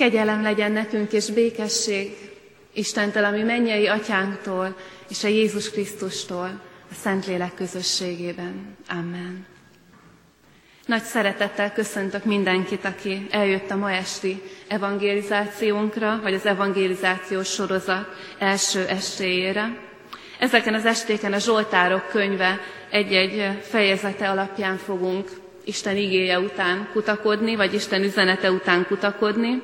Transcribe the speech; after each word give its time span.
Kegyelem 0.00 0.42
legyen 0.42 0.72
nekünk 0.72 1.12
és 1.12 1.30
békesség 1.30 2.16
Istentől, 2.72 3.24
ami 3.24 3.42
mennyei 3.42 3.86
atyánktól 3.86 4.76
és 5.08 5.24
a 5.24 5.28
Jézus 5.28 5.70
Krisztustól 5.70 6.60
a 6.90 6.94
Szentlélek 6.94 7.54
közösségében. 7.54 8.76
Amen. 8.88 9.46
Nagy 10.86 11.02
szeretettel 11.02 11.72
köszöntök 11.72 12.24
mindenkit, 12.24 12.84
aki 12.84 13.26
eljött 13.30 13.70
a 13.70 13.76
ma 13.76 13.90
esti 13.90 14.42
evangelizációnkra, 14.68 16.20
vagy 16.22 16.34
az 16.34 16.46
evangelizációs 16.46 17.48
sorozat 17.48 18.08
első 18.38 18.86
estéjére. 18.86 19.78
Ezeken 20.38 20.74
az 20.74 20.86
estéken 20.86 21.32
a 21.32 21.38
Zsoltárok 21.38 22.08
könyve 22.08 22.60
egy-egy 22.90 23.62
fejezete 23.62 24.30
alapján 24.30 24.76
fogunk 24.76 25.30
Isten 25.64 25.96
igéje 25.96 26.38
után 26.38 26.88
kutakodni, 26.92 27.56
vagy 27.56 27.74
Isten 27.74 28.02
üzenete 28.02 28.50
után 28.50 28.86
kutakodni, 28.86 29.62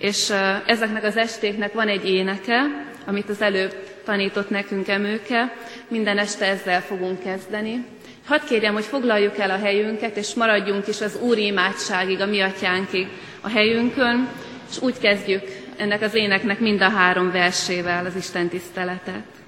és 0.00 0.32
ezeknek 0.66 1.04
az 1.04 1.16
estéknek 1.16 1.72
van 1.72 1.88
egy 1.88 2.08
éneke, 2.08 2.60
amit 3.06 3.28
az 3.28 3.40
előbb 3.42 3.74
tanított 4.04 4.50
nekünk 4.50 4.88
Emőke, 4.88 5.52
minden 5.88 6.18
este 6.18 6.46
ezzel 6.46 6.80
fogunk 6.80 7.22
kezdeni. 7.22 7.84
Hadd 8.26 8.40
kérjem, 8.48 8.72
hogy 8.74 8.84
foglaljuk 8.84 9.38
el 9.38 9.50
a 9.50 9.58
helyünket, 9.58 10.16
és 10.16 10.34
maradjunk 10.34 10.86
is 10.86 11.00
az 11.00 11.18
Úr 11.20 11.38
imádságig, 11.38 12.20
a 12.20 12.26
mi 12.26 12.40
atyánkig 12.40 13.06
a 13.40 13.48
helyünkön, 13.48 14.28
és 14.70 14.80
úgy 14.82 14.98
kezdjük 14.98 15.42
ennek 15.76 16.02
az 16.02 16.14
éneknek 16.14 16.60
mind 16.60 16.80
a 16.80 16.88
három 16.88 17.30
versével 17.30 18.06
az 18.06 18.16
Isten 18.16 18.48
tiszteletet. 18.48 19.39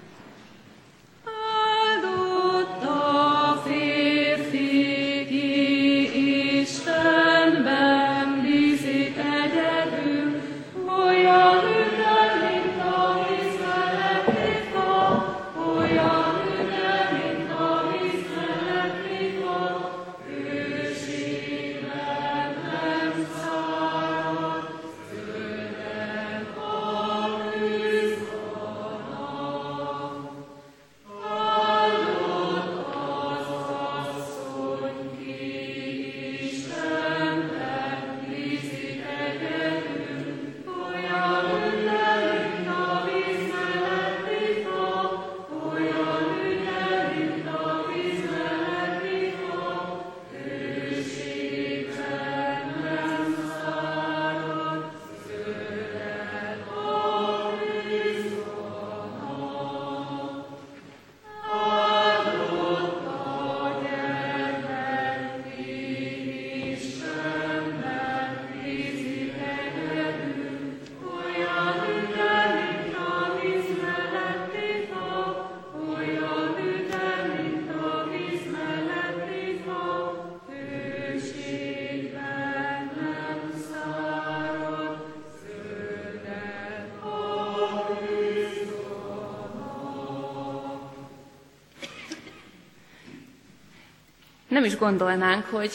Nem 94.62 94.70
is 94.70 94.78
gondolnánk, 94.78 95.46
hogy 95.50 95.70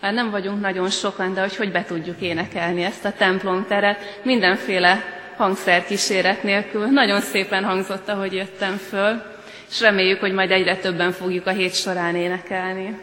már 0.00 0.12
nem 0.12 0.30
vagyunk 0.30 0.60
nagyon 0.60 0.90
sokan, 0.90 1.34
de 1.34 1.40
hogy 1.40 1.56
hogy 1.56 1.72
be 1.72 1.84
tudjuk 1.84 2.20
énekelni 2.20 2.82
ezt 2.82 3.04
a 3.04 3.12
templomteret 3.12 4.20
mindenféle 4.22 5.04
hangszerkíséret 5.36 6.42
nélkül. 6.42 6.86
Nagyon 6.86 7.20
szépen 7.20 7.64
hangzott, 7.64 8.08
ahogy 8.08 8.32
jöttem 8.32 8.76
föl, 8.76 9.22
és 9.70 9.80
reméljük, 9.80 10.20
hogy 10.20 10.32
majd 10.32 10.50
egyre 10.50 10.76
többen 10.76 11.12
fogjuk 11.12 11.46
a 11.46 11.50
hét 11.50 11.74
során 11.74 12.16
énekelni. 12.16 12.98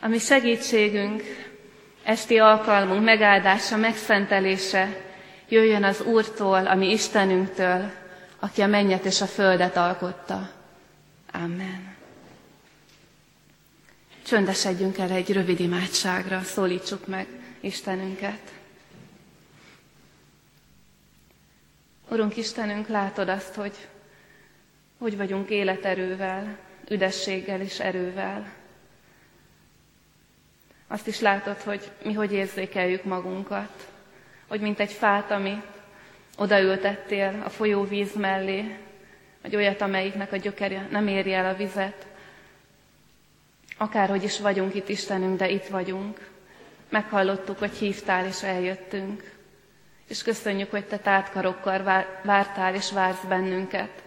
Ami 0.00 0.18
segítségünk, 0.18 1.22
esti 2.04 2.38
alkalmunk 2.38 3.04
megáldása, 3.04 3.76
megszentelése 3.76 4.88
jöjjön 5.48 5.84
az 5.84 6.00
Úrtól, 6.00 6.66
ami 6.66 6.90
Istenünktől, 6.90 7.90
aki 8.40 8.60
a 8.62 8.66
mennyet 8.66 9.04
és 9.04 9.20
a 9.20 9.26
földet 9.26 9.76
alkotta. 9.76 10.58
Amen. 11.32 11.96
Csöndesedjünk 14.22 14.98
el 14.98 15.10
egy 15.10 15.32
rövid 15.32 15.60
imádságra, 15.60 16.42
szólítsuk 16.42 17.06
meg 17.06 17.26
Istenünket. 17.60 18.52
Urunk 22.08 22.36
Istenünk, 22.36 22.88
látod 22.88 23.28
azt, 23.28 23.54
hogy 23.54 23.88
hogy 24.98 25.16
vagyunk 25.16 25.50
életerővel, 25.50 26.58
üdességgel 26.88 27.60
és 27.60 27.80
erővel. 27.80 28.52
Azt 30.86 31.06
is 31.06 31.20
látod, 31.20 31.60
hogy 31.60 31.90
mi 32.04 32.12
hogy 32.12 32.32
érzékeljük 32.32 33.04
magunkat, 33.04 33.88
hogy 34.46 34.60
mint 34.60 34.80
egy 34.80 34.92
fát, 34.92 35.30
amit 35.30 35.66
odaültettél 36.36 37.42
a 37.44 37.48
folyóvíz 37.48 38.14
mellé, 38.14 38.78
vagy 39.42 39.56
olyat, 39.56 39.80
amelyiknek 39.80 40.32
a 40.32 40.36
gyökere 40.36 40.86
nem 40.90 41.06
éri 41.06 41.32
el 41.32 41.46
a 41.46 41.56
vizet. 41.56 42.06
Akárhogy 43.76 44.22
is 44.22 44.40
vagyunk 44.40 44.74
itt, 44.74 44.88
Istenünk, 44.88 45.38
de 45.38 45.48
itt 45.48 45.66
vagyunk. 45.66 46.28
Meghallottuk, 46.88 47.58
hogy 47.58 47.72
hívtál, 47.72 48.26
és 48.26 48.42
eljöttünk. 48.42 49.32
És 50.08 50.22
köszönjük, 50.22 50.70
hogy 50.70 50.84
te 50.84 50.98
tátkarokkal 50.98 52.06
vártál, 52.22 52.74
és 52.74 52.92
vársz 52.92 53.24
bennünket. 53.28 54.02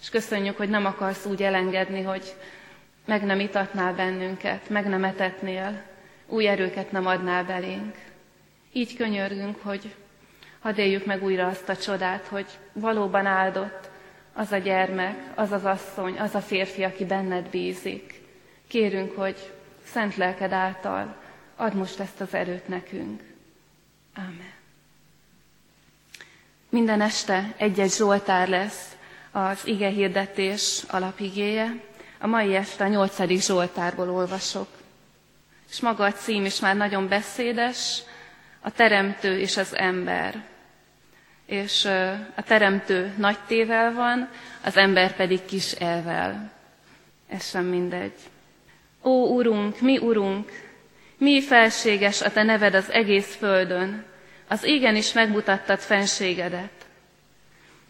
És 0.00 0.08
köszönjük, 0.08 0.56
hogy 0.56 0.68
nem 0.68 0.86
akarsz 0.86 1.26
úgy 1.26 1.42
elengedni, 1.42 2.02
hogy 2.02 2.34
meg 3.04 3.24
nem 3.24 3.40
itatnál 3.40 3.94
bennünket, 3.94 4.68
meg 4.68 4.88
nem 4.88 5.04
etetnél, 5.04 5.82
új 6.26 6.48
erőket 6.48 6.92
nem 6.92 7.06
adnál 7.06 7.44
belénk. 7.44 7.94
Így 8.72 8.96
könyörgünk, 8.96 9.62
hogy 9.62 9.94
hadd 10.60 10.78
éljük 10.78 11.06
meg 11.06 11.22
újra 11.22 11.46
azt 11.46 11.68
a 11.68 11.76
csodát, 11.76 12.26
hogy 12.26 12.46
valóban 12.72 13.26
áldott, 13.26 13.90
az 14.34 14.52
a 14.52 14.56
gyermek, 14.56 15.16
az 15.34 15.52
az 15.52 15.64
asszony, 15.64 16.18
az 16.18 16.34
a 16.34 16.40
férfi, 16.40 16.82
aki 16.82 17.04
benned 17.04 17.48
bízik. 17.48 18.20
Kérünk, 18.66 19.16
hogy 19.16 19.52
szent 19.92 20.16
lelked 20.16 20.52
által 20.52 21.16
add 21.56 21.74
most 21.76 22.00
ezt 22.00 22.20
az 22.20 22.34
erőt 22.34 22.68
nekünk. 22.68 23.22
Amen. 24.16 24.52
Minden 26.68 27.00
este 27.00 27.54
egy-egy 27.56 27.92
Zsoltár 27.92 28.48
lesz 28.48 28.96
az 29.30 29.66
ige 29.66 29.88
hirdetés 29.88 30.82
alapigéje. 30.88 31.80
A 32.18 32.26
mai 32.26 32.54
este 32.54 32.84
a 32.84 32.88
nyolcadik 32.88 33.42
Zsoltárból 33.42 34.10
olvasok. 34.10 34.68
És 35.70 35.80
maga 35.80 36.04
a 36.04 36.12
cím 36.12 36.44
is 36.44 36.60
már 36.60 36.76
nagyon 36.76 37.08
beszédes, 37.08 38.02
a 38.60 38.70
teremtő 38.70 39.38
és 39.38 39.56
az 39.56 39.76
ember 39.76 40.44
és 41.46 41.84
a 42.34 42.42
teremtő 42.42 43.12
nagy 43.16 43.38
tével 43.46 43.92
van, 43.92 44.28
az 44.64 44.76
ember 44.76 45.16
pedig 45.16 45.44
kis 45.44 45.72
elvel. 45.72 46.52
Ez 47.28 47.48
sem 47.48 47.64
mindegy. 47.64 48.12
Ó, 49.02 49.36
Urunk, 49.36 49.80
mi 49.80 49.98
Urunk, 49.98 50.50
mi 51.18 51.42
felséges 51.42 52.22
a 52.22 52.32
Te 52.32 52.42
neved 52.42 52.74
az 52.74 52.90
egész 52.90 53.36
földön, 53.36 54.04
az 54.48 54.64
égen 54.64 54.96
is 54.96 55.12
megmutattad 55.12 55.78
fenségedet. 55.78 56.70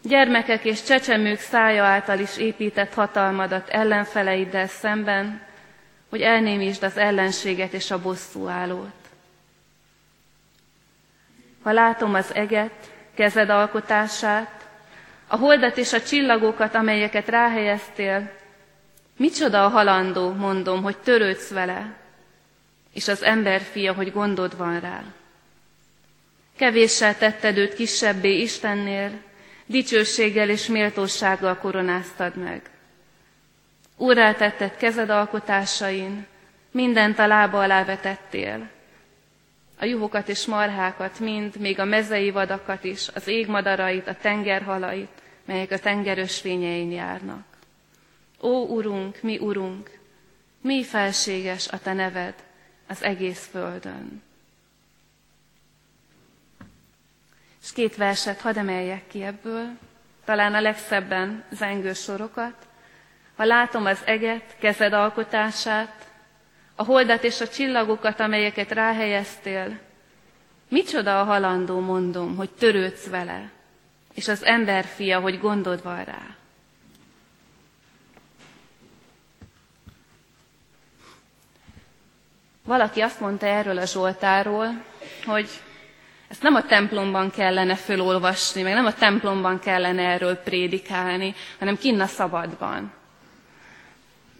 Gyermekek 0.01 0.65
és 0.65 0.83
csecsemők 0.83 1.39
szája 1.39 1.83
által 1.83 2.19
is 2.19 2.37
épített 2.37 2.93
hatalmadat 2.93 3.69
ellenfeleiddel 3.69 4.67
szemben, 4.67 5.41
hogy 6.09 6.21
elnémítsd 6.21 6.83
az 6.83 6.97
ellenséget 6.97 7.73
és 7.73 7.91
a 7.91 8.01
bosszú 8.01 8.47
állót. 8.47 8.93
Ha 11.63 11.71
látom 11.71 12.13
az 12.13 12.33
eget, 12.33 12.94
kezed 13.15 13.49
alkotását, 13.49 14.67
a 15.27 15.35
holdat 15.35 15.77
és 15.77 15.93
a 15.93 16.01
csillagokat, 16.01 16.75
amelyeket 16.75 17.27
ráhelyeztél. 17.27 18.31
Micsoda 19.17 19.65
a 19.65 19.69
halandó, 19.69 20.31
mondom, 20.31 20.83
hogy 20.83 20.97
törődsz 20.97 21.49
vele. 21.49 21.93
és 22.93 23.07
az 23.07 23.23
ember 23.23 23.61
fia, 23.61 23.93
hogy 23.93 24.11
gondod 24.11 24.57
van 24.57 24.79
rá. 24.79 25.03
Kevéssel 26.57 27.17
tetted 27.17 27.57
őt 27.57 27.73
kisebbé 27.73 28.41
Istennél, 28.41 29.11
dicsőséggel 29.65 30.49
és 30.49 30.67
méltósággal 30.67 31.57
koronáztad 31.57 32.35
meg. 32.35 32.61
Úrrá 33.97 34.33
tetted 34.33 34.77
kezed 34.77 35.09
alkotásain, 35.09 36.25
mindent 36.71 37.19
a 37.19 37.27
lába 37.27 37.61
alá 37.61 37.85
vetettél. 37.85 38.69
A 39.79 39.85
juhokat 39.85 40.29
és 40.29 40.45
marhákat 40.45 41.19
mind, 41.19 41.57
még 41.57 41.79
a 41.79 41.85
mezei 41.85 42.31
vadakat 42.31 42.83
is, 42.83 43.07
az 43.13 43.27
égmadarait, 43.27 44.07
a 44.07 44.15
tengerhalait, 44.15 45.21
melyek 45.45 45.71
a 45.71 45.79
tengerösvényein 45.79 46.91
járnak. 46.91 47.45
Ó, 48.41 48.65
Urunk, 48.67 49.21
mi 49.21 49.37
Urunk, 49.37 49.99
mi 50.61 50.83
felséges 50.83 51.67
a 51.67 51.79
Te 51.79 51.93
neved 51.93 52.33
az 52.87 53.03
egész 53.03 53.47
földön. 53.51 54.23
És 57.63 57.73
két 57.73 57.95
verset 57.95 58.41
hadd 58.41 58.57
emeljek 58.57 59.07
ki 59.07 59.23
ebből, 59.23 59.77
talán 60.25 60.53
a 60.53 60.61
legszebben 60.61 61.43
zengő 61.51 61.93
sorokat. 61.93 62.67
Ha 63.35 63.43
látom 63.43 63.85
az 63.85 64.01
eget, 64.05 64.55
kezed 64.59 64.93
alkotását, 64.93 66.04
a 66.75 66.83
holdat 66.83 67.23
és 67.23 67.41
a 67.41 67.47
csillagokat, 67.47 68.19
amelyeket 68.19 68.71
ráhelyeztél, 68.71 69.79
micsoda 70.69 71.19
a 71.19 71.23
halandó, 71.23 71.79
mondom, 71.79 72.35
hogy 72.35 72.49
törődsz 72.49 73.07
vele, 73.07 73.51
és 74.13 74.27
az 74.27 74.43
ember 74.45 74.85
fia, 74.85 75.19
hogy 75.19 75.39
gondod 75.39 75.83
van 75.83 76.03
rá. 76.03 76.35
Valaki 82.63 83.01
azt 83.01 83.19
mondta 83.19 83.45
erről 83.45 83.77
a 83.77 83.85
Zsoltáról, 83.85 84.83
hogy 85.25 85.49
ezt 86.27 86.41
nem 86.41 86.55
a 86.55 86.65
templomban 86.65 87.31
kellene 87.31 87.75
fölolvasni, 87.75 88.61
meg 88.61 88.73
nem 88.73 88.85
a 88.85 88.93
templomban 88.93 89.59
kellene 89.59 90.01
erről 90.03 90.35
prédikálni, 90.35 91.35
hanem 91.59 91.77
kinn 91.77 91.99
a 91.99 92.05
szabadban. 92.05 92.93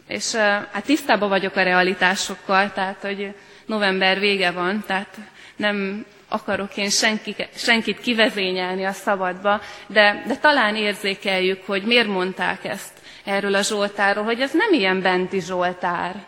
És 0.08 0.34
hát 0.34 0.84
tisztában 0.84 1.28
vagyok 1.28 1.56
a 1.56 1.62
realitásokkal, 1.62 2.72
tehát 2.72 3.00
hogy 3.00 3.34
november 3.66 4.18
vége 4.18 4.50
van, 4.50 4.84
tehát 4.86 5.16
nem 5.56 6.06
akarok 6.28 6.76
én 6.76 6.90
senki, 6.90 7.34
senkit 7.54 8.00
kivezényelni 8.00 8.84
a 8.84 8.92
szabadba, 8.92 9.60
de, 9.86 10.22
de 10.26 10.36
talán 10.36 10.76
érzékeljük, 10.76 11.62
hogy 11.66 11.82
miért 11.82 12.08
mondták 12.08 12.64
ezt 12.64 12.92
erről 13.24 13.54
a 13.54 13.62
Zsoltáról, 13.62 14.24
hogy 14.24 14.40
ez 14.40 14.52
nem 14.52 14.72
ilyen 14.72 15.02
benti 15.02 15.40
Zsoltár. 15.40 16.24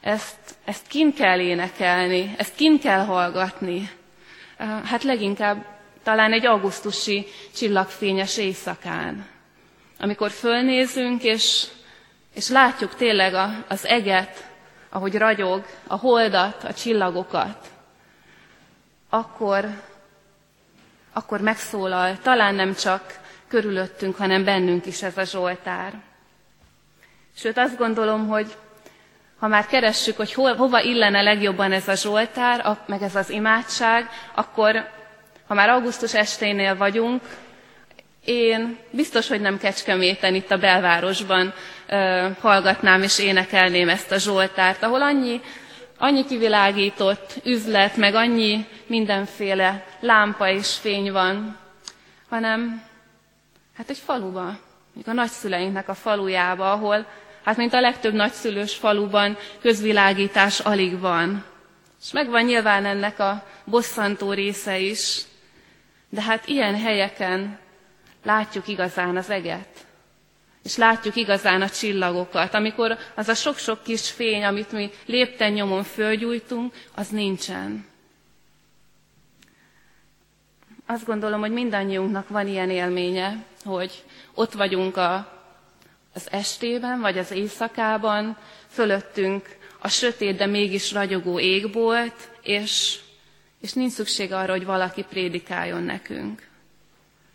Ezt, 0.00 0.36
ezt 0.64 0.86
kin 0.88 1.14
kell 1.14 1.40
énekelni, 1.40 2.34
ezt 2.36 2.54
kin 2.54 2.80
kell 2.80 3.04
hallgatni. 3.04 3.90
Hát 4.84 5.02
leginkább 5.02 5.64
talán 6.02 6.32
egy 6.32 6.46
augusztusi 6.46 7.26
csillagfényes 7.56 8.38
éjszakán, 8.38 9.26
amikor 9.98 10.30
fölnézünk, 10.30 11.22
és, 11.22 11.66
és 12.40 12.48
látjuk 12.48 12.94
tényleg 12.94 13.34
a, 13.34 13.64
az 13.68 13.86
eget, 13.86 14.48
ahogy 14.88 15.16
ragyog, 15.16 15.64
a 15.86 15.96
holdat, 15.96 16.64
a 16.64 16.74
csillagokat, 16.74 17.70
akkor, 19.08 19.64
akkor 21.12 21.40
megszólal, 21.40 22.18
talán 22.22 22.54
nem 22.54 22.74
csak 22.74 23.20
körülöttünk, 23.48 24.16
hanem 24.16 24.44
bennünk 24.44 24.86
is 24.86 25.02
ez 25.02 25.16
a 25.16 25.24
Zsoltár. 25.24 25.92
Sőt, 27.36 27.58
azt 27.58 27.76
gondolom, 27.76 28.28
hogy 28.28 28.56
ha 29.38 29.46
már 29.46 29.66
keressük, 29.66 30.16
hogy 30.16 30.32
hol, 30.32 30.56
hova 30.56 30.80
illene 30.80 31.22
legjobban 31.22 31.72
ez 31.72 31.88
a 31.88 31.94
Zsoltár, 31.94 32.76
meg 32.86 33.02
ez 33.02 33.14
az 33.14 33.30
imádság, 33.30 34.08
akkor, 34.34 34.88
ha 35.46 35.54
már 35.54 35.68
augusztus 35.68 36.14
esténél 36.14 36.76
vagyunk, 36.76 37.22
én 38.24 38.78
biztos, 38.90 39.28
hogy 39.28 39.40
nem 39.40 39.58
Kecskeméten, 39.58 40.34
itt 40.34 40.50
a 40.50 40.58
belvárosban 40.58 41.54
hallgatnám 42.40 43.02
és 43.02 43.18
énekelném 43.18 43.88
ezt 43.88 44.12
a 44.12 44.18
Zsoltárt, 44.18 44.82
ahol 44.82 45.02
annyi, 45.02 45.40
annyi 45.98 46.24
kivilágított 46.24 47.34
üzlet, 47.44 47.96
meg 47.96 48.14
annyi 48.14 48.66
mindenféle 48.86 49.84
lámpa 50.00 50.48
és 50.48 50.74
fény 50.74 51.12
van, 51.12 51.58
hanem 52.28 52.82
hát 53.76 53.90
egy 53.90 53.98
faluba, 53.98 54.58
a 55.06 55.12
nagyszüleinknek 55.12 55.88
a 55.88 55.94
falujába, 55.94 56.72
ahol 56.72 57.06
Hát, 57.44 57.56
mint 57.56 57.74
a 57.74 57.80
legtöbb 57.80 58.14
nagyszülős 58.14 58.74
faluban 58.74 59.36
közvilágítás 59.60 60.60
alig 60.60 60.98
van. 60.98 61.44
És 62.02 62.12
megvan 62.12 62.44
nyilván 62.44 62.84
ennek 62.84 63.18
a 63.18 63.46
bosszantó 63.64 64.32
része 64.32 64.78
is, 64.78 65.22
de 66.08 66.22
hát 66.22 66.46
ilyen 66.46 66.80
helyeken 66.80 67.58
látjuk 68.24 68.68
igazán 68.68 69.16
az 69.16 69.30
eget. 69.30 69.86
És 70.62 70.76
látjuk 70.76 71.16
igazán 71.16 71.62
a 71.62 71.68
csillagokat, 71.68 72.54
amikor 72.54 72.98
az 73.14 73.28
a 73.28 73.34
sok-sok 73.34 73.82
kis 73.82 74.10
fény, 74.10 74.44
amit 74.44 74.72
mi 74.72 74.90
lépten 75.06 75.52
nyomon 75.52 75.82
fölgyújtunk, 75.82 76.74
az 76.94 77.08
nincsen. 77.08 77.86
Azt 80.86 81.04
gondolom, 81.04 81.40
hogy 81.40 81.52
mindannyiunknak 81.52 82.28
van 82.28 82.46
ilyen 82.46 82.70
élménye, 82.70 83.44
hogy 83.64 84.04
ott 84.34 84.52
vagyunk 84.52 84.96
a 84.96 85.38
az 86.14 86.28
estében 86.30 87.00
vagy 87.00 87.18
az 87.18 87.30
éjszakában, 87.30 88.36
fölöttünk 88.68 89.56
a 89.78 89.88
sötét, 89.88 90.36
de 90.36 90.46
mégis 90.46 90.92
ragyogó 90.92 91.40
égbolt, 91.40 92.30
és, 92.42 92.98
és 93.60 93.72
nincs 93.72 93.92
szükség 93.92 94.32
arra, 94.32 94.52
hogy 94.52 94.64
valaki 94.64 95.02
prédikáljon 95.02 95.82
nekünk. 95.82 96.48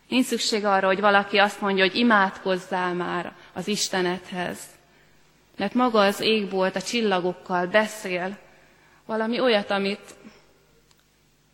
Nincs 0.08 0.26
szükség 0.26 0.66
arra, 0.66 0.88
hogy 0.88 1.00
valaki 1.00 1.38
azt 1.38 1.62
mondja, 1.62 1.84
hogy 1.84 1.96
imádkozzál 1.96 2.94
már 2.94 3.34
az 3.54 3.68
Istenethez. 3.68 4.60
Mert 5.58 5.74
maga 5.74 6.00
az 6.00 6.20
égbolt 6.20 6.76
a 6.76 6.82
csillagokkal 6.82 7.68
beszél 7.68 8.38
valami 9.06 9.40
olyat, 9.40 9.70
amit 9.70 10.16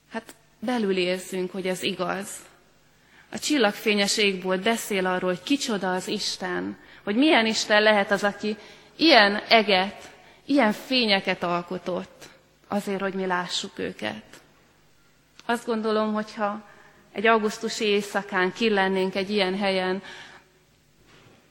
hát 0.09 0.35
belül 0.59 0.97
érzünk, 0.97 1.51
hogy 1.51 1.67
ez 1.67 1.83
igaz. 1.83 2.29
A 3.31 3.39
csillagfényes 3.39 4.17
égbolt 4.17 4.61
beszél 4.61 5.05
arról, 5.05 5.29
hogy 5.29 5.43
kicsoda 5.43 5.93
az 5.93 6.07
Isten, 6.07 6.77
hogy 7.03 7.15
milyen 7.15 7.45
Isten 7.45 7.81
lehet 7.81 8.11
az, 8.11 8.23
aki 8.23 8.57
ilyen 8.95 9.35
eget, 9.35 10.11
ilyen 10.45 10.71
fényeket 10.71 11.43
alkotott, 11.43 12.25
azért, 12.67 13.01
hogy 13.01 13.13
mi 13.13 13.25
lássuk 13.25 13.79
őket. 13.79 14.23
Azt 15.45 15.65
gondolom, 15.65 16.13
hogyha 16.13 16.69
egy 17.11 17.27
augusztusi 17.27 17.85
éjszakán 17.85 18.53
killennénk 18.53 19.15
egy 19.15 19.29
ilyen 19.29 19.57
helyen, 19.57 20.03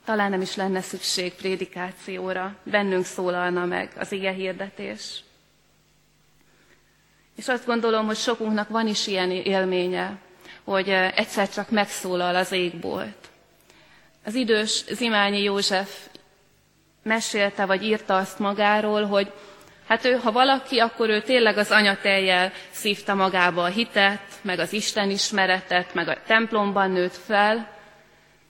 talán 0.05 0.29
nem 0.29 0.41
is 0.41 0.55
lenne 0.55 0.81
szükség 0.81 1.33
prédikációra, 1.33 2.55
bennünk 2.63 3.05
szólalna 3.05 3.65
meg 3.65 3.91
az 3.97 4.11
ige 4.11 4.31
hirdetés. 4.31 5.23
És 7.35 7.47
azt 7.47 7.65
gondolom, 7.65 8.05
hogy 8.05 8.17
sokunknak 8.17 8.69
van 8.69 8.87
is 8.87 9.07
ilyen 9.07 9.31
élménye, 9.31 10.17
hogy 10.63 10.89
egyszer 10.89 11.49
csak 11.49 11.69
megszólal 11.69 12.35
az 12.35 12.51
égbolt. 12.51 13.29
Az 14.25 14.35
idős 14.35 14.83
Zimányi 14.85 15.43
József 15.43 16.07
mesélte, 17.03 17.65
vagy 17.65 17.83
írta 17.83 18.17
azt 18.17 18.39
magáról, 18.39 19.05
hogy 19.05 19.31
hát 19.91 20.05
ő, 20.05 20.15
ha 20.15 20.31
valaki, 20.31 20.79
akkor 20.79 21.09
ő 21.09 21.21
tényleg 21.21 21.57
az 21.57 21.71
anyateljel 21.71 22.51
szívta 22.69 23.13
magába 23.13 23.63
a 23.63 23.67
hitet, 23.67 24.21
meg 24.41 24.59
az 24.59 24.73
Isten 24.73 25.09
ismeretet, 25.09 25.93
meg 25.93 26.07
a 26.07 26.17
templomban 26.25 26.91
nőtt 26.91 27.15
fel, 27.15 27.71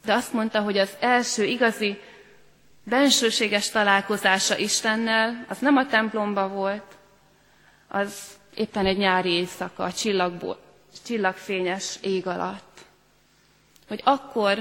de 0.06 0.14
azt 0.14 0.34
mondta, 0.34 0.60
hogy 0.60 0.78
az 0.78 0.90
első 1.00 1.44
igazi 1.44 2.00
bensőséges 2.84 3.70
találkozása 3.70 4.58
Istennel, 4.58 5.46
az 5.50 5.58
nem 5.60 5.78
a 5.78 5.86
templomba 5.86 6.48
volt, 6.48 6.98
az 7.88 8.16
éppen 8.56 8.86
egy 8.86 8.98
nyári 8.98 9.32
éjszaka, 9.32 9.84
a 9.84 9.94
csillagból, 9.94 10.60
csillagfényes 11.06 11.98
ég 12.02 12.28
alatt. 12.28 12.80
Hogy 13.88 14.02
akkor 14.04 14.58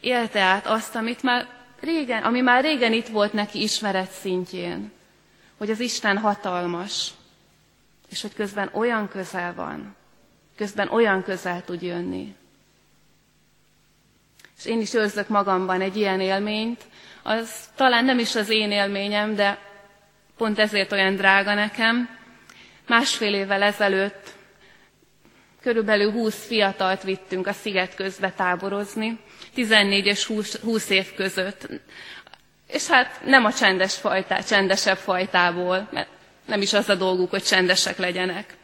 élte 0.00 0.40
át 0.40 0.66
azt, 0.66 0.94
amit 0.94 1.22
már 1.22 1.46
régen, 1.80 2.22
ami 2.22 2.40
már 2.40 2.62
régen 2.62 2.92
itt 2.92 3.08
volt 3.08 3.32
neki 3.32 3.62
ismeret 3.62 4.10
szintjén, 4.10 4.94
hogy 5.58 5.70
az 5.70 5.80
Isten 5.80 6.18
hatalmas, 6.18 7.10
és 8.10 8.22
hogy 8.22 8.34
közben 8.34 8.70
olyan 8.72 9.08
közel 9.08 9.54
van, 9.54 9.96
közben 10.56 10.88
olyan 10.88 11.22
közel 11.22 11.64
tud 11.64 11.82
jönni. 11.82 12.34
És 14.58 14.64
én 14.64 14.80
is 14.80 14.94
őrzök 14.94 15.28
magamban 15.28 15.80
egy 15.80 15.96
ilyen 15.96 16.20
élményt, 16.20 16.84
az 17.22 17.50
talán 17.74 18.04
nem 18.04 18.18
is 18.18 18.34
az 18.34 18.48
én 18.48 18.70
élményem, 18.70 19.34
de 19.34 19.58
pont 20.36 20.58
ezért 20.58 20.92
olyan 20.92 21.16
drága 21.16 21.54
nekem. 21.54 22.08
Másfél 22.86 23.34
évvel 23.34 23.62
ezelőtt 23.62 24.34
körülbelül 25.66 26.10
20 26.10 26.46
fiatalt 26.46 27.02
vittünk 27.02 27.46
a 27.46 27.52
sziget 27.52 27.94
közbe 27.94 28.30
táborozni, 28.30 29.18
14 29.54 30.06
és 30.06 30.24
20, 30.24 30.60
20 30.60 30.90
év 30.90 31.14
között. 31.14 31.68
És 32.66 32.86
hát 32.86 33.20
nem 33.24 33.44
a 33.44 33.52
csendes 33.52 33.94
fajtá, 33.94 34.40
csendesebb 34.40 34.96
fajtából, 34.96 35.88
mert 35.90 36.08
nem 36.44 36.62
is 36.62 36.72
az 36.72 36.88
a 36.88 36.94
dolguk, 36.94 37.30
hogy 37.30 37.42
csendesek 37.42 37.98
legyenek. 37.98 38.56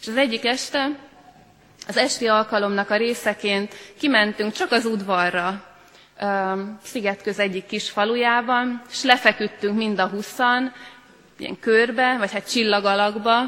És 0.00 0.06
az 0.06 0.16
egyik 0.16 0.44
este, 0.44 0.88
az 1.88 1.96
esti 1.96 2.26
alkalomnak 2.26 2.90
a 2.90 2.96
részeként 2.96 3.74
kimentünk 3.98 4.52
csak 4.52 4.72
az 4.72 4.84
udvarra, 4.84 5.76
Szigetköz 6.82 7.38
egyik 7.38 7.66
kis 7.66 7.90
falujában, 7.90 8.82
és 8.90 9.02
lefeküdtünk 9.02 9.76
mind 9.76 9.98
a 9.98 10.08
huszan, 10.08 10.72
ilyen 11.38 11.58
körbe, 11.58 12.16
vagy 12.18 12.32
hát 12.32 12.50
csillagalakba, 12.50 13.38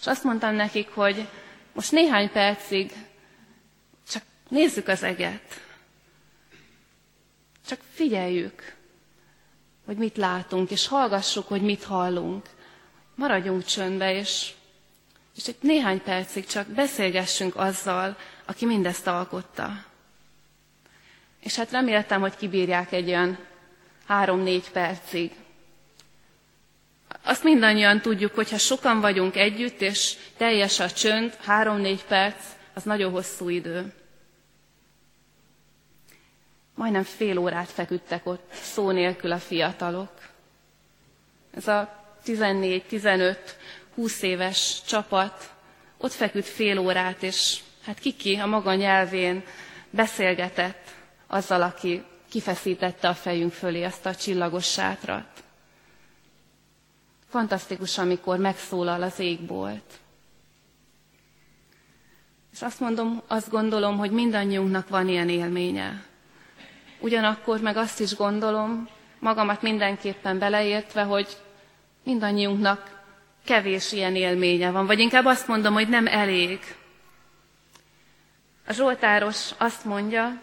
és 0.00 0.06
azt 0.06 0.24
mondtam 0.24 0.54
nekik, 0.54 0.88
hogy 0.88 1.28
most 1.72 1.92
néhány 1.92 2.30
percig 2.30 2.92
csak 4.10 4.22
nézzük 4.48 4.88
az 4.88 5.02
eget. 5.02 5.60
Csak 7.68 7.78
figyeljük, 7.94 8.75
hogy 9.86 9.96
mit 9.96 10.16
látunk, 10.16 10.70
és 10.70 10.86
hallgassuk, 10.86 11.48
hogy 11.48 11.62
mit 11.62 11.84
hallunk. 11.84 12.46
Maradjunk 13.14 13.64
csöndbe, 13.64 14.14
és, 14.14 14.52
és 15.36 15.46
egy 15.46 15.56
néhány 15.60 16.02
percig 16.02 16.46
csak 16.46 16.66
beszélgessünk 16.66 17.56
azzal, 17.56 18.16
aki 18.44 18.66
mindezt 18.66 19.06
alkotta. 19.06 19.84
És 21.40 21.56
hát 21.56 21.70
reméltem, 21.70 22.20
hogy 22.20 22.36
kibírják 22.36 22.92
egy 22.92 23.08
olyan 23.08 23.38
három-négy 24.06 24.70
percig. 24.70 25.32
Azt 27.22 27.42
mindannyian 27.42 28.00
tudjuk, 28.00 28.34
hogy 28.34 28.50
ha 28.50 28.58
sokan 28.58 29.00
vagyunk 29.00 29.36
együtt, 29.36 29.80
és 29.80 30.16
teljes 30.36 30.80
a 30.80 30.90
csönd, 30.90 31.34
három-négy 31.44 32.04
perc, 32.04 32.44
az 32.74 32.82
nagyon 32.82 33.12
hosszú 33.12 33.48
idő. 33.48 33.92
Majdnem 36.76 37.02
fél 37.02 37.38
órát 37.38 37.68
feküdtek 37.70 38.26
ott, 38.26 38.52
szó 38.52 38.90
nélkül 38.90 39.32
a 39.32 39.38
fiatalok. 39.38 40.12
Ez 41.54 41.66
a 41.68 42.04
14-15-20 42.26 43.36
éves 44.20 44.82
csapat 44.86 45.50
ott 45.96 46.12
feküdt 46.12 46.46
fél 46.46 46.78
órát, 46.78 47.22
és 47.22 47.60
hát 47.84 47.98
kiki 47.98 48.34
a 48.34 48.46
maga 48.46 48.74
nyelvén 48.74 49.44
beszélgetett 49.90 50.88
azzal, 51.26 51.62
aki 51.62 52.02
kifeszítette 52.28 53.08
a 53.08 53.14
fejünk 53.14 53.52
fölé 53.52 53.82
ezt 53.82 54.06
a 54.06 54.14
csillagos 54.14 54.70
sátrat. 54.72 55.44
Fantasztikus, 57.28 57.98
amikor 57.98 58.38
megszólal 58.38 59.02
az 59.02 59.18
égbolt. 59.18 59.98
És 62.52 62.62
azt 62.62 62.80
mondom, 62.80 63.22
azt 63.26 63.50
gondolom, 63.50 63.98
hogy 63.98 64.10
mindannyiunknak 64.10 64.88
van 64.88 65.08
ilyen 65.08 65.28
élménye. 65.28 66.04
Ugyanakkor 66.98 67.60
meg 67.60 67.76
azt 67.76 68.00
is 68.00 68.16
gondolom, 68.16 68.88
magamat 69.18 69.62
mindenképpen 69.62 70.38
beleértve, 70.38 71.02
hogy 71.02 71.28
mindannyiunknak 72.04 73.04
kevés 73.44 73.92
ilyen 73.92 74.16
élménye 74.16 74.70
van, 74.70 74.86
vagy 74.86 74.98
inkább 74.98 75.24
azt 75.24 75.48
mondom, 75.48 75.72
hogy 75.72 75.88
nem 75.88 76.06
elég. 76.06 76.60
A 78.66 78.72
Zsoltáros 78.72 79.50
azt 79.58 79.84
mondja, 79.84 80.40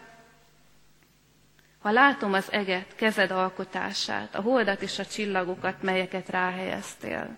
ha 1.84 1.90
látom 1.90 2.32
az 2.32 2.52
eget, 2.52 2.94
kezed 2.94 3.30
alkotását, 3.30 4.34
a 4.34 4.40
holdat 4.40 4.82
és 4.82 4.98
a 4.98 5.06
csillagokat, 5.06 5.82
melyeket 5.82 6.28
ráhelyeztél. 6.28 7.36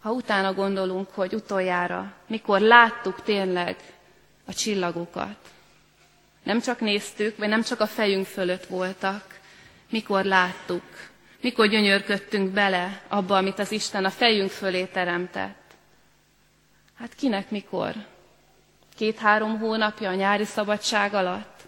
Ha 0.00 0.10
utána 0.10 0.54
gondolunk, 0.54 1.10
hogy 1.10 1.34
utoljára, 1.34 2.12
mikor 2.26 2.60
láttuk 2.60 3.22
tényleg 3.22 3.76
a 4.46 4.52
csillagokat, 4.52 5.36
nem 6.42 6.60
csak 6.60 6.80
néztük, 6.80 7.36
vagy 7.36 7.48
nem 7.48 7.62
csak 7.62 7.80
a 7.80 7.86
fejünk 7.86 8.26
fölött 8.26 8.66
voltak, 8.66 9.38
mikor 9.90 10.24
láttuk, 10.24 10.82
mikor 11.40 11.66
gyönyörködtünk 11.68 12.50
bele 12.52 13.02
abba, 13.08 13.36
amit 13.36 13.58
az 13.58 13.72
Isten 13.72 14.04
a 14.04 14.10
fejünk 14.10 14.50
fölé 14.50 14.84
teremtett. 14.84 15.56
Hát 16.98 17.14
kinek 17.14 17.50
mikor? 17.50 17.94
Két-három 18.96 19.58
hónapja 19.58 20.08
a 20.08 20.14
nyári 20.14 20.44
szabadság 20.44 21.14
alatt? 21.14 21.60